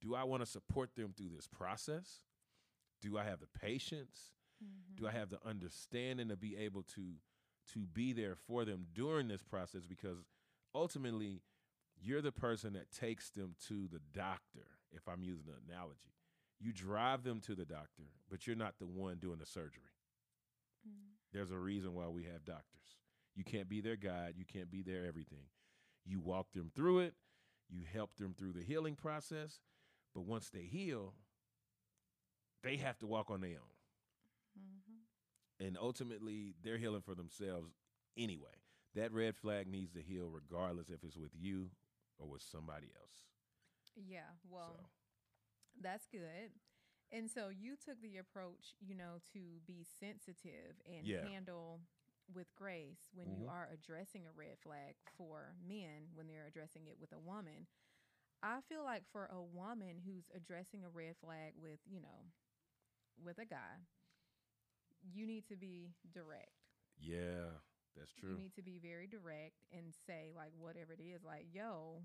[0.00, 2.20] do i want to support them through this process
[3.00, 4.32] do i have the patience
[4.94, 7.14] do i have the understanding to be able to
[7.72, 10.18] to be there for them during this process because
[10.74, 11.42] ultimately
[12.00, 16.12] you're the person that takes them to the doctor if i'm using an analogy
[16.60, 19.92] You drive them to the doctor, but you're not the one doing the surgery.
[20.88, 21.12] Mm.
[21.32, 22.96] There's a reason why we have doctors.
[23.34, 25.50] You can't be their guide, you can't be their everything.
[26.06, 27.14] You walk them through it,
[27.68, 29.60] you help them through the healing process,
[30.14, 31.12] but once they heal,
[32.66, 33.76] they have to walk on their own.
[34.56, 35.06] Mhm.
[35.60, 37.72] And ultimately, they're healing for themselves
[38.16, 38.62] anyway.
[38.94, 41.70] That red flag needs to heal regardless if it's with you
[42.18, 43.22] or with somebody else.
[43.96, 44.30] Yeah.
[44.44, 44.90] Well, so,
[45.80, 46.52] That's good.
[47.12, 51.22] And so you took the approach, you know, to be sensitive and Yeah.
[51.22, 51.80] handle
[52.32, 53.48] with grace when you Mhm.
[53.48, 57.66] are addressing a red flag for men when they're addressing it with a woman.
[58.42, 62.32] I feel like for a woman who's addressing a red flag with, you know,
[63.22, 63.80] with a guy,
[65.12, 66.50] you need to be direct.
[66.98, 67.60] yeah,
[67.96, 68.30] that's true.
[68.30, 72.02] You need to be very direct and say like whatever it is, like, yo,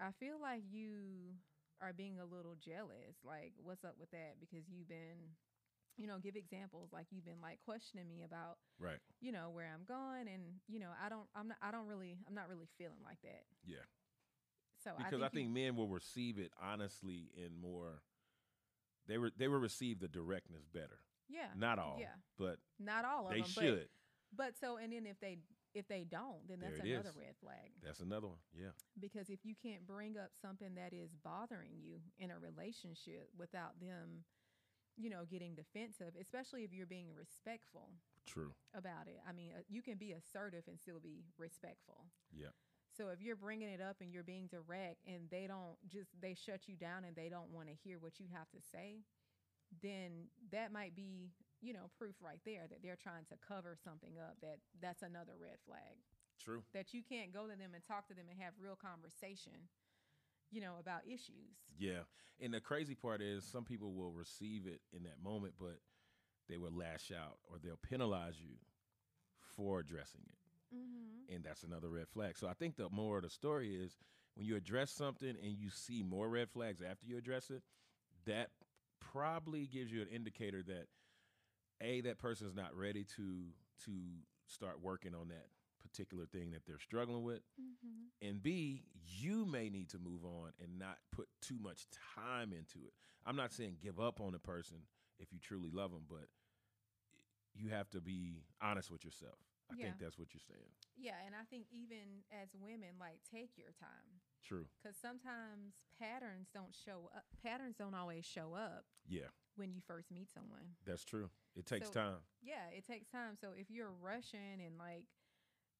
[0.00, 1.34] I feel like you
[1.82, 3.16] are being a little jealous.
[3.24, 4.36] Like, what's up with that?
[4.40, 5.34] Because you've been,
[5.96, 6.90] you know, give examples.
[6.92, 9.00] Like you've been like questioning me about, Right.
[9.20, 12.18] you know, where I'm going, and you know, I don't, I'm not, I don't really,
[12.28, 13.44] I'm not really feeling like that.
[13.64, 13.84] Yeah.
[14.84, 18.02] So Because I I think, think, you- men will receive it honestly and more
[19.10, 21.00] they were they will receive the directness better.
[21.28, 23.88] yeah, Not all, yeah, but not all of they them, should.
[24.34, 25.38] But, but so, and then if they
[25.74, 27.16] if they don't, then that's another is.
[27.16, 27.70] red flag.
[27.82, 28.38] That's another one.
[28.58, 28.70] Yeah.
[28.98, 33.78] because if you can't bring up something that is bothering you in a relationship without
[33.80, 34.24] them
[34.96, 37.88] you know getting defensive especially if you're being respectful
[38.26, 38.50] True.
[38.74, 42.04] about it i mean uh, you can be assertive and still be respectful
[42.36, 42.48] Yeah.
[43.00, 46.34] So if you're bringing it up and you're being direct and they don't just they
[46.34, 49.00] shut you down and they don't want to hear what you have to say
[49.80, 51.30] then that might be
[51.62, 55.32] you know proof right there that they're trying to cover something up that that's another
[55.40, 55.96] red flag
[56.40, 56.62] True.
[56.72, 59.68] that you can't go to them and talk to them and have real conversation,
[60.50, 61.52] you know, about issues.
[61.78, 62.08] Yeah.
[62.40, 65.78] And the crazy part is some people will receive it in that moment, but
[66.48, 68.56] they will lash out or they'll penalize you
[69.54, 70.39] for addressing it.
[70.74, 71.34] Mm-hmm.
[71.34, 72.36] And that's another red flag.
[72.38, 73.96] So I think the more of the story is
[74.36, 77.62] when you address something and you see more red flags after you address it,
[78.26, 78.50] that
[79.00, 80.86] probably gives you an indicator that
[81.80, 83.46] a that person is not ready to
[83.84, 83.92] to
[84.46, 85.46] start working on that
[85.80, 88.28] particular thing that they're struggling with Mm-hmm.
[88.28, 88.84] and B,
[89.18, 92.92] you may need to move on and not put too much time into it.
[93.26, 94.78] I'm not saying give up on a person
[95.18, 96.28] if you truly love them, but
[97.54, 99.38] you have to be honest with yourself.
[99.70, 99.84] I Yeah.
[99.86, 100.70] think that's what you're saying.
[100.96, 104.66] Yeah, and I think even as women, like take your time True.
[104.82, 107.24] because sometimes patterns don't show up.
[107.42, 110.76] Patterns don't always show up Yeah, when you first meet someone.
[110.84, 111.30] that's true.
[111.54, 112.18] It takes So- time.
[112.42, 113.36] Yeah, it takes time.
[113.36, 115.06] So if you're rushing and like,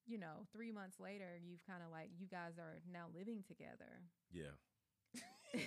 [0.05, 4.01] you know, three months later, you've kind of like you guys are now living together.
[4.31, 4.55] Yeah.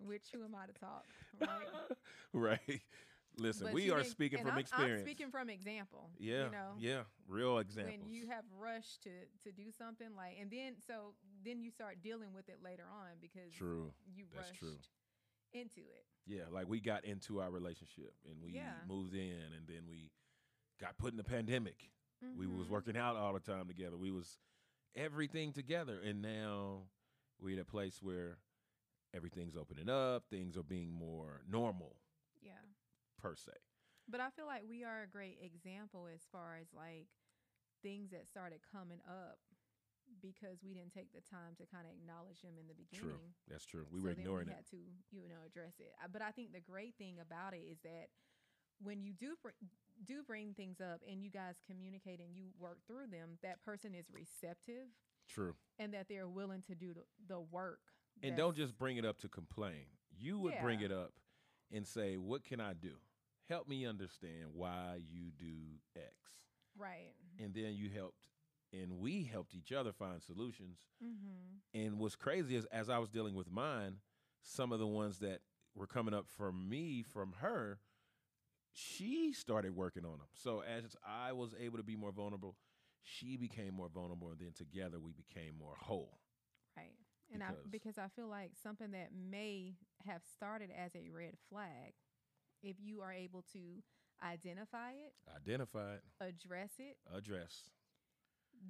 [0.00, 1.04] Which who am I to talk?
[1.40, 1.66] Right.
[2.32, 2.80] right.
[3.38, 5.00] Listen, But we are speaking from I'm, experience.
[5.00, 6.10] I'm speaking from example.
[6.18, 6.44] yeah.
[6.46, 7.02] You know, Yeah.
[7.28, 7.98] Real examples.
[7.98, 9.10] when you have rushed to
[9.44, 13.18] to do something like, and then so then you start dealing with it later on
[13.20, 13.92] because True.
[14.06, 14.76] you That's rushed true.
[15.52, 16.04] into it.
[16.26, 18.74] Yeah, like we got into our relationship and we Yeah.
[18.86, 20.10] moved in and then we
[20.78, 21.90] got put in the pandemic.
[22.36, 22.70] We was Mhm.
[22.70, 23.96] working out all the time together.
[23.96, 24.38] We was
[24.94, 26.88] everything together and now
[27.38, 28.40] we're at a place where
[29.14, 31.96] everything's opening up, things are being more normal.
[33.18, 33.52] Per se.
[34.08, 37.06] But I feel like we are a great example as far as like
[37.82, 39.38] things that started coming up
[40.22, 43.20] because we didn't take the time to kind of acknowledge them in the beginning.
[43.20, 43.44] True.
[43.50, 43.84] That's true.
[43.92, 44.56] We So were ignoring we it.
[44.56, 44.80] had to,
[45.12, 45.92] you know, address it.
[46.10, 48.08] But I think the great thing about it is that
[48.80, 49.58] when you do br-
[50.06, 53.94] do bring things up and you guys communicate and you work through them, that person
[53.94, 54.88] is receptive
[55.28, 55.54] True.
[55.78, 57.80] and that they're willing to do the, the work.
[58.22, 59.84] And don't just bring it up to complain.
[60.16, 61.12] You would bring it up
[61.70, 62.94] and say, "What can I do?
[63.48, 65.54] Help me understand why you do
[65.96, 66.12] X."
[66.76, 67.14] right.
[67.38, 68.28] and then you helped
[68.72, 71.78] and we helped each other find solutions Mm-hmm.
[71.80, 73.96] and what's crazy is as i was dealing with mine
[74.42, 75.40] some of the ones that
[75.74, 77.80] were coming up from me from her
[78.72, 82.56] she started working on them so as i was able to be more vulnerable
[83.02, 86.18] she became more vulnerable and then together we became more whole
[86.76, 86.94] Right.
[87.32, 89.74] And I Because- because I feel like something that may
[90.06, 91.92] have started as a red flag,
[92.62, 93.82] if you are able to
[94.24, 97.70] identify it, identify it, address it, address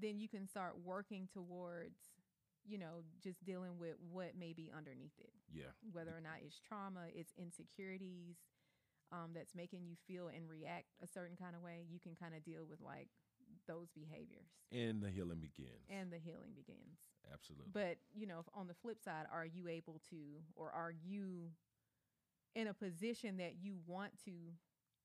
[0.01, 1.99] then you can start working towards,
[2.65, 5.33] you know, just dealing with what may be underneath it.
[5.53, 8.37] yeah Whether or not it's trauma, it's insecurities,
[9.11, 12.35] um, that's making you feel and react a certain kind of way, you can kind
[12.35, 13.09] of deal with like
[13.67, 14.51] those behaviors.
[14.73, 17.09] and the healing begins And the healing begins.
[17.33, 17.71] Absolutely.
[17.73, 20.17] But, you know, if on the flip side, are you able to
[20.55, 21.51] or are you
[22.55, 24.33] in a position that you want to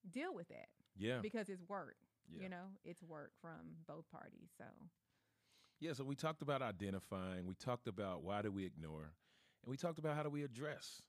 [0.10, 0.67] deal with that?
[0.97, 1.19] yeah.
[1.21, 1.95] Because it's work.
[2.29, 2.43] yeah.
[2.43, 4.49] You know, it's work from both parties.
[4.58, 4.65] So,
[5.79, 9.13] Yeah, so we talked about identifying, we talked about why do we ignore,
[9.63, 11.01] and we talked about how do we address.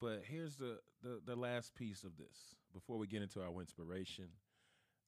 [0.00, 4.28] But here's the the, the last piece of this before we get into our inspiration.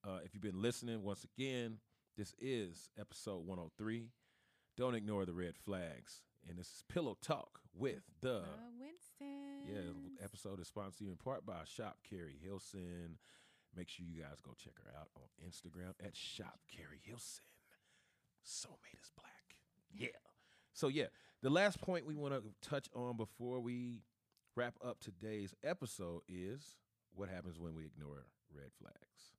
[0.04, 1.78] Uh, if you've been listening, once again,
[2.16, 4.08] this is episode 103.
[4.76, 6.22] Don't ignore the red flags.
[6.48, 8.42] And this is Pillow Talk with the
[8.80, 8.99] Winston.
[9.74, 13.18] Yeah, episode is sponsored in part by Shop Carrie Hilson.
[13.76, 17.44] Make sure you guys go check her out on Instagram at Shop Carrie Hilson.
[18.44, 19.56] Soulmate is black.
[19.94, 20.08] Yeah.
[20.72, 21.06] So yeah,
[21.42, 24.02] the last point we want to touch on before we
[24.56, 26.76] wrap up today's episode is
[27.14, 29.34] what happens when we ignore red flags.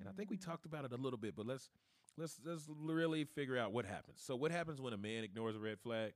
[0.00, 0.44] And I think we Mm.
[0.44, 1.70] talked about it a little bit, but let's
[2.16, 4.22] let's let's really figure out what happens.
[4.22, 6.14] So what happens when a man ignores a red flag?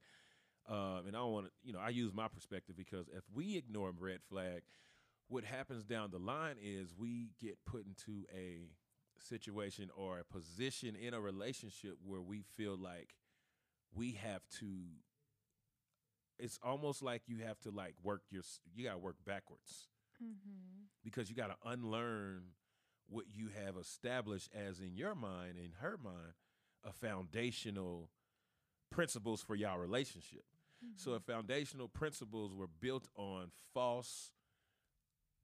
[0.69, 3.57] Um, and I don't want to, you know, I use my perspective because if we
[3.57, 4.63] ignore red flag,
[5.29, 8.69] what happens down the line is we get put into a
[9.19, 13.15] situation or a position in a relationship where we feel like
[13.95, 14.67] we have to
[16.39, 18.43] it's almost like you have to like work your
[18.75, 19.89] you got to work backwards
[20.23, 20.85] Mm-hmm.
[21.03, 22.43] because you got to unlearn
[23.09, 26.35] what you have established as in your mind in her mind
[26.85, 28.11] a foundational
[28.91, 30.45] principles for y'all relationship.
[30.97, 34.33] So if foundational principles were built on false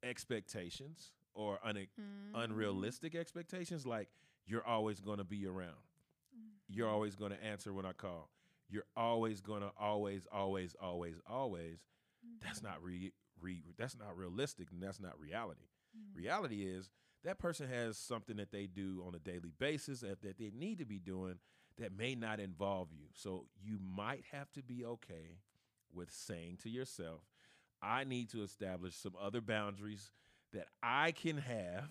[0.02, 2.36] expectations or une- Mm-hmm.
[2.36, 4.08] unrealistic expectations like
[4.46, 5.68] you're always going to be around.
[6.34, 6.48] Mm-hmm.
[6.68, 8.30] You're always going to answer when i call.
[8.68, 11.16] You're always going to always always always.
[11.28, 11.78] Always
[12.24, 12.44] mm-hmm.
[12.44, 15.68] that's not re, re that's not realistic and that's not reality.
[16.14, 16.90] Reality is
[17.24, 20.78] that person has something that they do on a daily basis that, that they need
[20.78, 21.38] to be doing
[21.78, 25.38] that may not involve you so you might have to be okay
[25.92, 27.22] with saying to yourself
[27.82, 30.10] i need to establish some other boundaries
[30.52, 31.90] that i can have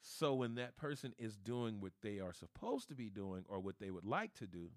[0.00, 3.78] so when that person is doing what they are supposed to be doing or what
[3.78, 4.70] they would like to do,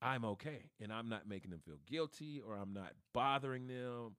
[0.00, 0.70] I'm okay.
[0.80, 4.16] And I'm not making them feel guilty or I'm not bothering them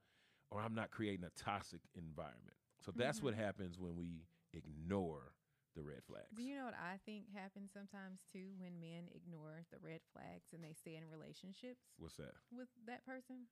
[0.50, 2.58] or I'm not creating a toxic environment.
[2.86, 3.28] So that's mm-hmm.
[3.28, 5.34] what happens when we ignore
[5.76, 6.28] the red flags.
[6.36, 10.52] Do you know what I think happens sometimes too when men ignore the red flags
[10.54, 12.34] and they stay in relationships What's that?
[12.52, 13.48] with that person?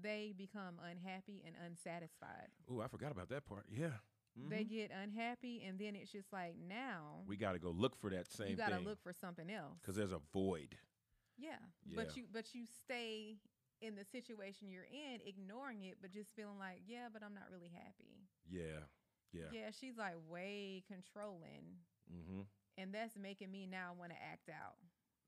[0.00, 2.48] They become unhappy and unsatisfied.
[2.70, 3.66] Oh, I forgot about that part.
[3.70, 3.98] Yeah.
[4.36, 4.68] They Mhm.
[4.68, 8.26] get unhappy and then it's just like now we got to go look for that
[8.30, 9.78] same you got to look for something else.
[9.80, 10.78] because there's a void.
[11.36, 11.58] Yeah.
[11.86, 11.96] Yeah.
[11.96, 13.38] But you but you stay
[13.80, 17.50] in the situation you're in ignoring it but just feeling like, yeah, but I'm not
[17.50, 18.26] really happy.
[18.48, 18.86] Yeah.
[19.32, 19.50] Yeah.
[19.52, 22.40] Yeah, she's like way controlling Mm-hmm.
[22.78, 24.76] and that's making me now want to act out.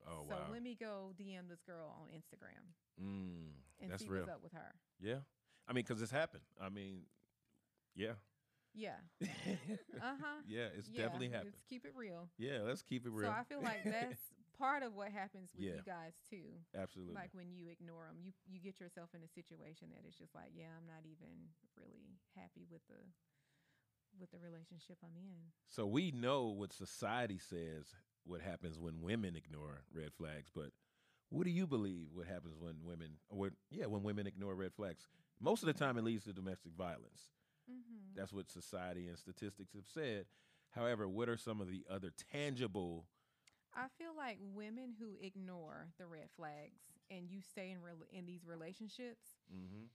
[0.07, 0.29] Oh, wow.
[0.29, 0.49] so wow.
[0.51, 2.65] let me go DM this girl on Instagram
[2.99, 4.21] Mm, and that's see real.
[4.21, 4.73] what's up with her.
[4.99, 5.21] Yeah.
[5.67, 6.41] I mean, because it's happened.
[6.59, 7.03] I mean,
[7.95, 8.17] yeah.
[8.73, 8.97] Yeah.
[10.01, 10.41] Uh huh.
[10.47, 11.53] yeah, it's definitely happened.
[11.53, 12.29] Let's keep it real.
[12.39, 13.29] Yeah, let's keep it real.
[13.29, 15.77] So I feel like that's part of what happens with Yeah.
[15.77, 16.57] you guys too.
[16.73, 17.13] Absolutely.
[17.13, 20.33] Like when you ignore them, you you get yourself in a situation that is just
[20.33, 22.97] like, yeah, I'm not even really happy with the
[24.19, 25.51] with the relationship I'm in.
[25.69, 27.85] so we know what society says
[28.25, 30.71] what happens when women ignore red flags, but
[31.29, 35.07] what do you believe what happens when women or yeah, when women ignore red flags?
[35.39, 37.31] Most of the time it leads to domestic violence.
[37.69, 38.15] Mm-hmm.
[38.15, 40.25] That's what society and statistics have said.
[40.71, 43.05] However, what are some of the other tangible
[43.73, 48.25] I feel like women who ignore the red flags and you stay in rel in
[48.25, 49.85] these relationships mm-hmm.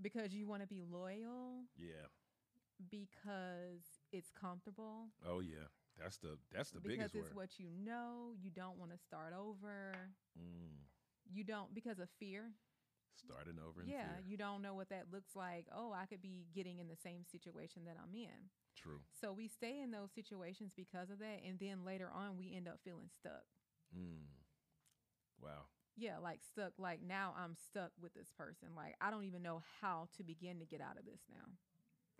[0.00, 2.10] because you want to be loyal, Yeah.
[2.90, 5.68] Because it's comfortable, Oh yeah.
[6.00, 7.36] That's the that's the because biggest it's word.
[7.36, 9.92] what you know, you don't want to start over.
[10.38, 10.88] Mm.
[11.32, 12.52] You don't because of fear.
[13.14, 14.24] Starting over in yeah, fear.
[14.26, 15.66] you don't know what that looks like.
[15.74, 18.50] Oh, I could be getting in the same situation that I'm in.
[18.74, 19.00] True.
[19.20, 22.66] So we stay in those situations because of that, and then later on we end
[22.68, 23.44] up feeling stuck.
[23.96, 24.26] Mm.
[25.40, 25.68] Wow.
[25.96, 26.72] Yeah, like stuck.
[26.78, 28.68] Like now I'm stuck with this person.
[28.74, 31.52] Like I don't even know how to begin to get out of this now.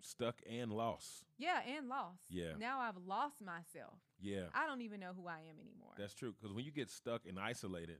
[0.05, 1.23] Stuck and lost.
[1.37, 2.23] Yeah, and lost.
[2.29, 2.51] Yeah.
[2.59, 3.99] Now I've lost myself.
[4.19, 4.43] Yeah.
[4.53, 5.93] I don't even know who I am anymore.
[5.97, 6.33] That's true.
[6.37, 7.99] Because when you get stuck and isolated,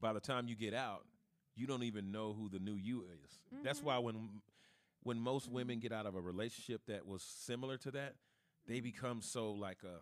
[0.00, 1.06] by the time you get out,
[1.56, 3.40] you don't even know who the new you is.
[3.64, 3.84] That's Mhm.
[3.84, 4.42] why when
[5.02, 8.16] when most women get out of a relationship that was similar to that,
[8.66, 10.00] they become so like a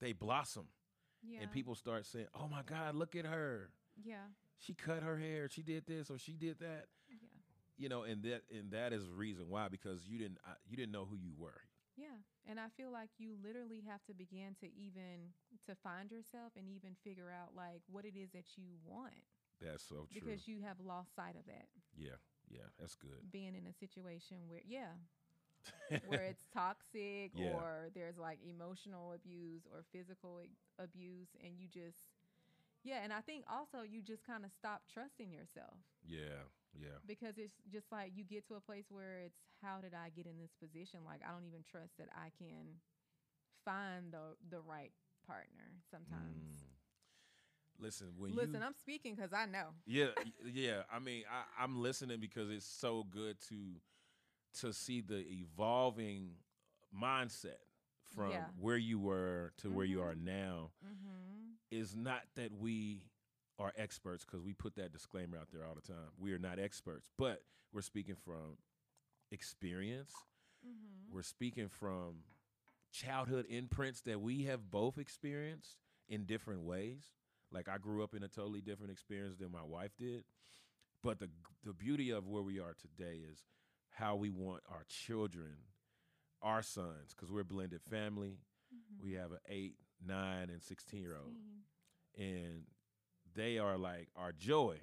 [0.00, 0.66] they blossom
[1.22, 1.40] yeah.
[1.42, 3.70] and people start saying, "Oh my God, look at her!
[4.02, 4.26] Yeah.
[4.58, 5.48] She cut her hair.
[5.48, 6.88] She did this or she did that."
[7.80, 10.92] You know, and that and that is the reason why because you didn't you didn't
[10.92, 11.62] know who you were.
[11.96, 12.20] Yeah.
[12.48, 15.32] And I feel like you literally have to begin to even
[15.66, 19.12] to find yourself and even figure out like what it is that you want
[19.60, 20.20] That's so true.
[20.22, 22.16] because you have lost sight of that yeah,
[22.48, 23.20] yeah, that's good.
[23.32, 24.92] being in a situation where yeah,
[26.06, 27.52] where it's toxic Yeah.
[27.54, 30.40] or there's like emotional abuse or physical
[30.78, 32.09] abuse and you just
[32.84, 35.76] yeah, and I think also you just kind of stop trusting yourself
[36.06, 39.94] yeah, yeah, because it's just like you get to a place where it's how did
[39.94, 41.00] I get in this position?
[41.04, 42.80] Like I don't even trust that I can
[43.64, 44.92] find the the right
[45.26, 46.64] partner sometimes.
[46.64, 46.70] Mm.
[47.82, 49.68] Listen, when Listen, you I'm speaking because I know.
[49.86, 50.08] yeah,
[50.52, 50.82] yeah.
[50.92, 53.80] I mean, I, I'm listening because it's so good to
[54.60, 56.32] to see the evolving
[56.94, 57.60] mindset
[58.14, 58.46] from Yeah.
[58.58, 60.70] where you were to where you are now.
[60.84, 61.16] Mm-hmm.
[61.70, 63.04] Is not that we
[63.58, 66.10] are experts because we put that disclaimer out there all the time.
[66.18, 67.42] We are not experts, but
[67.72, 68.56] we're speaking from
[69.30, 70.12] experience.
[70.66, 71.14] Mm-hmm.
[71.14, 72.24] We're speaking from
[72.92, 75.76] childhood imprints that we have both experienced
[76.08, 77.04] in different ways.
[77.52, 80.24] Like I grew up in a totally different experience than my wife did.
[81.02, 81.28] But the
[81.64, 83.44] the beauty of where we are today is
[83.90, 85.54] how we want our children,
[86.42, 88.38] our sons, because we're a blended family.
[88.74, 89.06] Mm-hmm.
[89.06, 89.76] We have an eight,
[90.06, 91.34] nine, and sixteen year old,
[92.18, 92.62] and
[93.34, 94.78] they are like our joy.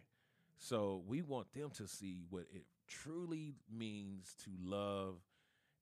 [0.58, 5.16] So we want them to see what it truly means to love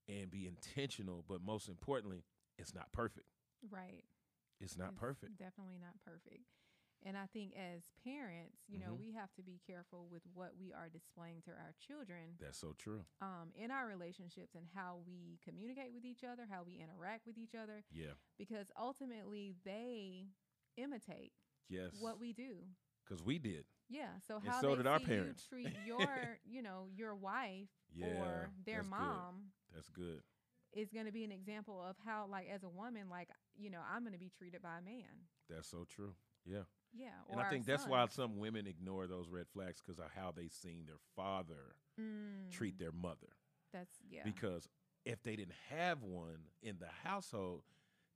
[0.07, 2.23] and be intentional, but most importantly,
[2.57, 3.28] it's not perfect.
[3.69, 4.03] Right.
[4.59, 5.38] It's not It's perfect.
[5.38, 6.43] Definitely not perfect.
[7.05, 8.97] And I think as parents, you know, Mhm.
[8.99, 12.73] we have to be careful with what we are displaying to our children That's so
[12.73, 13.05] true.
[13.21, 17.37] um, in our relationships and how we communicate with each other, how we interact with
[17.37, 18.15] each other, Yeah.
[18.37, 20.31] because ultimately they
[20.77, 21.33] imitate
[21.67, 21.93] Yes.
[22.01, 22.75] what we do.
[23.03, 23.67] Because we did.
[23.87, 24.17] Yeah.
[24.19, 25.43] So And how so they did our parents.
[25.43, 28.07] you treat your, you know, your wife Yeah.
[28.19, 28.89] or their that's good.
[28.89, 30.23] mom That's good.
[30.71, 33.81] is going to be an example of how, like, as a woman, like, you know,
[33.81, 35.29] I'm going to be treated by a man.
[35.47, 36.15] That's so true.
[36.45, 36.65] Yeah.
[36.97, 37.09] Yeah.
[37.29, 40.51] And I think that's why some women ignore those red flags because of how they've
[40.51, 43.27] seen their father Mm, treat their mother.
[43.71, 44.23] That's yeah.
[44.25, 44.67] Because
[45.05, 47.61] if they didn't have one in the household,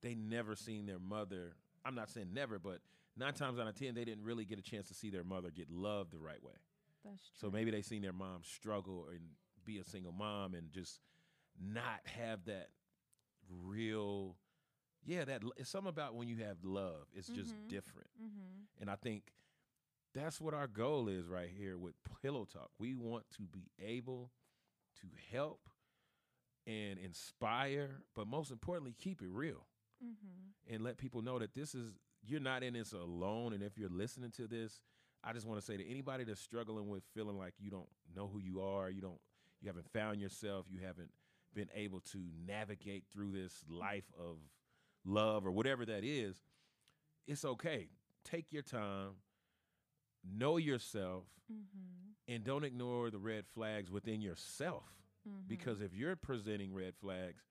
[0.01, 1.53] they never seen their mother.
[1.85, 2.79] I'm not saying never, but
[3.15, 5.49] nine times out of ten, they didn't really get a chance to see their mother
[5.49, 6.53] get loved the right way.
[7.05, 7.47] that's true.
[7.49, 9.21] So maybe they seen their mom struggle and
[9.63, 10.99] be a single mom and just
[11.61, 12.69] not have that
[13.49, 14.35] real,
[15.05, 17.07] yeah, that it's something about when you have love.
[17.13, 17.67] It's just Mhm.
[17.69, 18.09] different.
[18.21, 18.81] Mm-hmm.
[18.81, 19.33] And I think
[20.13, 22.71] that's what our goal is right here with Pillow Talk.
[22.79, 24.31] We want to be able
[25.01, 25.69] to help
[26.67, 29.65] and inspire, but most importantly, keep it real
[30.03, 30.73] Mm-hmm.
[30.73, 33.53] and let people know that this is you're not in this alone.
[33.53, 34.81] And if you're listening to this,
[35.23, 38.27] I just want to say to anybody that's struggling with feeling like you don't know
[38.27, 39.19] who you are, you don't,
[39.61, 41.11] you haven't found yourself, you haven't
[41.53, 44.37] been able to navigate through this life of
[45.09, 46.37] love or whatever that is,
[47.27, 47.87] it's okay.
[48.23, 49.11] Take your time,
[50.23, 52.31] know yourself, Mm-hmm.
[52.33, 54.83] and don't ignore the red flags within yourself.
[55.27, 55.47] Mm-hmm.
[55.47, 57.41] Because if you're presenting red flags,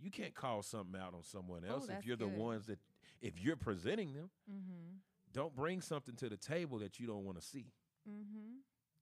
[0.00, 2.36] you can't call something out on someone Oh, else if you're the good.
[2.36, 2.80] ones that
[3.22, 4.96] if you're presenting them, Mm-hmm.
[5.32, 7.66] don't bring something to the table that you don't want to see.
[8.10, 8.56] Mm-hmm.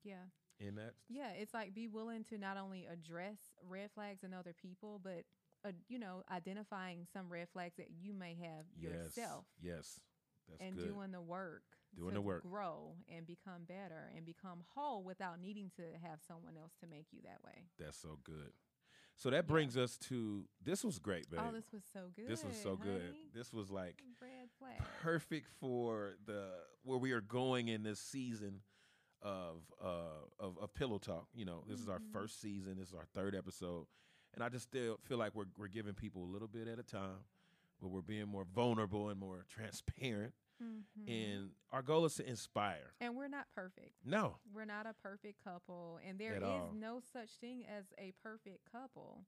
[0.05, 0.17] Yeah.
[0.61, 1.31] And that's Yeah.
[1.31, 5.23] It's like be willing to not only address red flags in other people, but
[5.65, 10.01] uh, you know, identifying some red flags that you may have yes, yourself Yes,
[10.49, 10.85] that's and good.
[10.89, 11.63] doing the work.
[11.95, 12.43] Doing to the work.
[12.43, 17.07] grow and become better and become whole without needing to have someone else to make
[17.13, 17.67] you that way.
[17.79, 18.53] that's so good.
[19.15, 21.41] So that brings us to this was great, babe.
[21.47, 22.27] Oh, this was so good.
[22.29, 23.15] This was so good.
[23.35, 24.81] This was like red flag.
[25.03, 26.49] perfect for the
[26.83, 28.63] where we are going in this season
[29.21, 31.29] of uh of, of pillow talk.
[31.35, 32.13] You know, this is our Mhm.
[32.13, 32.79] first season.
[32.79, 33.87] This is our third episode,
[34.35, 36.83] and I just still feel like we're we're giving people a little bit at a
[36.83, 37.25] time,
[37.81, 40.35] but we're being more vulnerable and more transparent.
[40.63, 41.09] Mhm.
[41.09, 42.93] And our goal is to inspire.
[43.01, 43.95] and we're not perfect.
[44.05, 46.73] No, We're not a perfect couple, and there At is all.
[46.73, 49.27] no such thing as a perfect couple.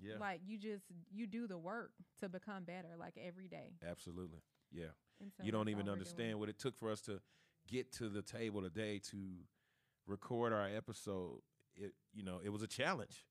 [0.00, 3.76] yeah, Like you just you do the work to become better, like every day.
[3.86, 4.40] absolutely,
[4.72, 4.90] yeah.
[5.36, 7.20] So you don't even understand what it took for us to
[7.68, 9.46] get to the table today to
[10.06, 11.40] record our episode.
[11.76, 13.24] It you know it was a challenge,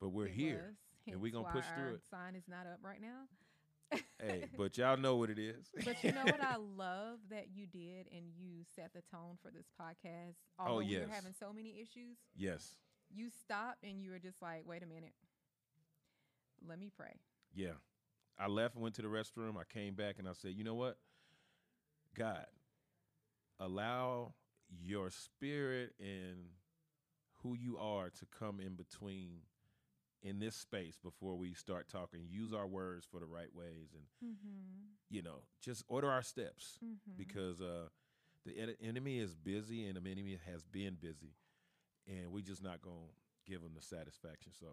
[0.00, 0.74] but we're It here.
[1.06, 2.02] and we're gonna push through it.
[2.10, 3.98] Sign is not up right now.
[4.20, 5.68] hey, but y'all know what it is.
[5.84, 9.50] But you know what I love that you did and you set the tone for
[9.50, 10.34] this podcast.
[10.58, 11.08] Oh, Although Oh, yes.
[11.08, 12.76] were having so many issues, yes,
[13.10, 15.14] you stopped and you were just like, wait a minute.
[16.66, 17.14] Let me pray.
[17.54, 17.72] yeah.
[18.40, 19.56] I left and went to the restroom.
[19.56, 20.96] I came back and I said, you know what,
[22.16, 22.46] God,
[23.58, 24.34] allow
[24.80, 26.36] your spirit and
[27.42, 29.38] who you are to come in between
[30.22, 32.20] in this space before we start talking.
[32.28, 34.86] Use our words for the right ways, and Mm-hmm.
[35.10, 37.16] you know, just order our steps Mm-hmm.
[37.16, 37.88] because uh,
[38.44, 41.34] the en- enemy is busy and the enemy has been busy,
[42.06, 42.96] and we just not gonna
[43.46, 44.52] give them the satisfaction.
[44.58, 44.66] So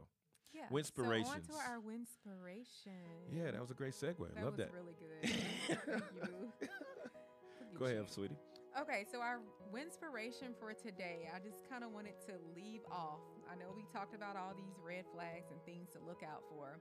[0.54, 0.64] yeah.
[0.72, 1.26] winspirations.
[1.26, 3.04] So on to our winspiration.
[3.32, 4.34] yeah, that was a great segue.
[4.36, 4.72] That Love that.
[4.74, 6.02] really good.
[7.80, 8.38] Go ahead, sweetie.
[8.82, 9.40] Okay, so our
[9.74, 13.20] winspiration for today, I just kind of wanted to leave off.
[13.52, 16.80] I know we talked about all these red flags and things to look out for,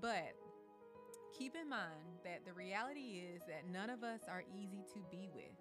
[0.00, 0.36] but
[1.36, 5.28] keep in mind that the reality is that none of us are easy to be
[5.34, 5.56] with.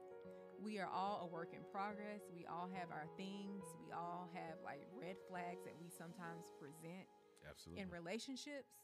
[0.62, 2.28] We are all a work in progress.
[2.36, 3.64] We all have our things.
[3.80, 7.08] We all have like red flags that we sometimes present
[7.48, 7.82] Absolutely.
[7.84, 8.76] in relationships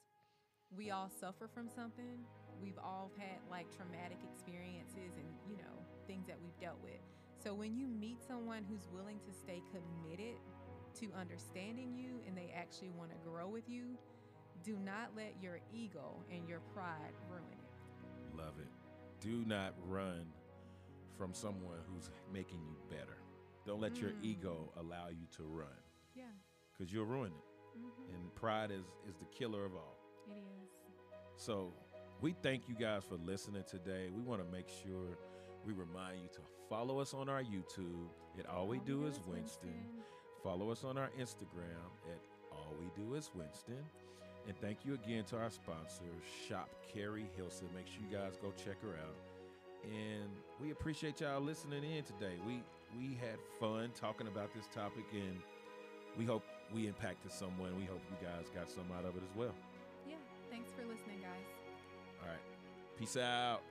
[0.73, 2.25] we all suffer from something
[2.61, 5.75] we've all had like traumatic experiences and you know
[6.07, 6.99] things that we've dealt with
[7.37, 10.39] so when you meet someone who's willing to stay committed
[10.95, 13.97] to understanding you and they actually want to grow with you
[14.63, 18.67] do not let your ego and your pride ruin it Love it.
[19.21, 20.25] Do not run
[21.17, 23.17] from someone who's making you better.
[23.65, 24.23] Don't let your Mm.
[24.25, 25.67] ego allow you to run
[26.15, 26.23] yeah
[26.71, 27.77] because you'll ruin it.
[27.79, 28.13] mm-hmm.
[28.15, 29.97] And pride is, is the killer of all.
[30.27, 30.31] it
[30.63, 30.69] is
[31.37, 31.73] So
[32.21, 34.09] we thank you guys for listening today.
[34.13, 35.17] We want to make sure
[35.65, 39.73] we remind you to follow us on our YouTube at All We Do Is Winston.
[40.45, 42.19] Follow us on our Instagram at
[42.51, 43.83] All We Do Is Winston.
[44.47, 46.03] And thank you again to our sponsor,
[46.47, 47.67] Shop Carrie Hilson.
[47.75, 49.15] Make sure you guys go check her out.
[49.83, 50.29] And
[50.61, 52.35] we appreciate y'all listening in today.
[52.45, 52.61] We
[52.95, 55.37] we had fun talking about this topic and
[56.17, 56.43] we hope
[56.73, 57.75] we impacted someone.
[57.75, 59.53] We hope you guys got some out of it as well.
[60.07, 60.15] yeah
[60.51, 61.45] thanks for listening guys
[62.21, 62.39] All right.
[62.99, 63.61] Peace out.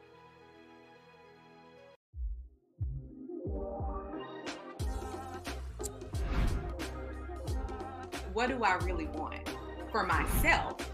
[8.34, 9.48] What do I really want
[9.92, 10.90] for myself?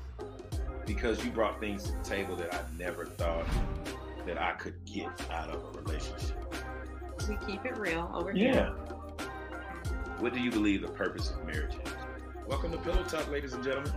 [0.85, 3.47] Because you brought things to the table that I never thought
[4.27, 6.37] that I could get out of a relationship.
[7.27, 8.47] We keep it real over here.
[8.47, 8.53] Yeah.
[8.53, 9.29] here.
[10.19, 11.93] What do you believe the purpose of marriage is?
[12.47, 13.91] Welcome to Pillow Talk, ladies and gentlemen.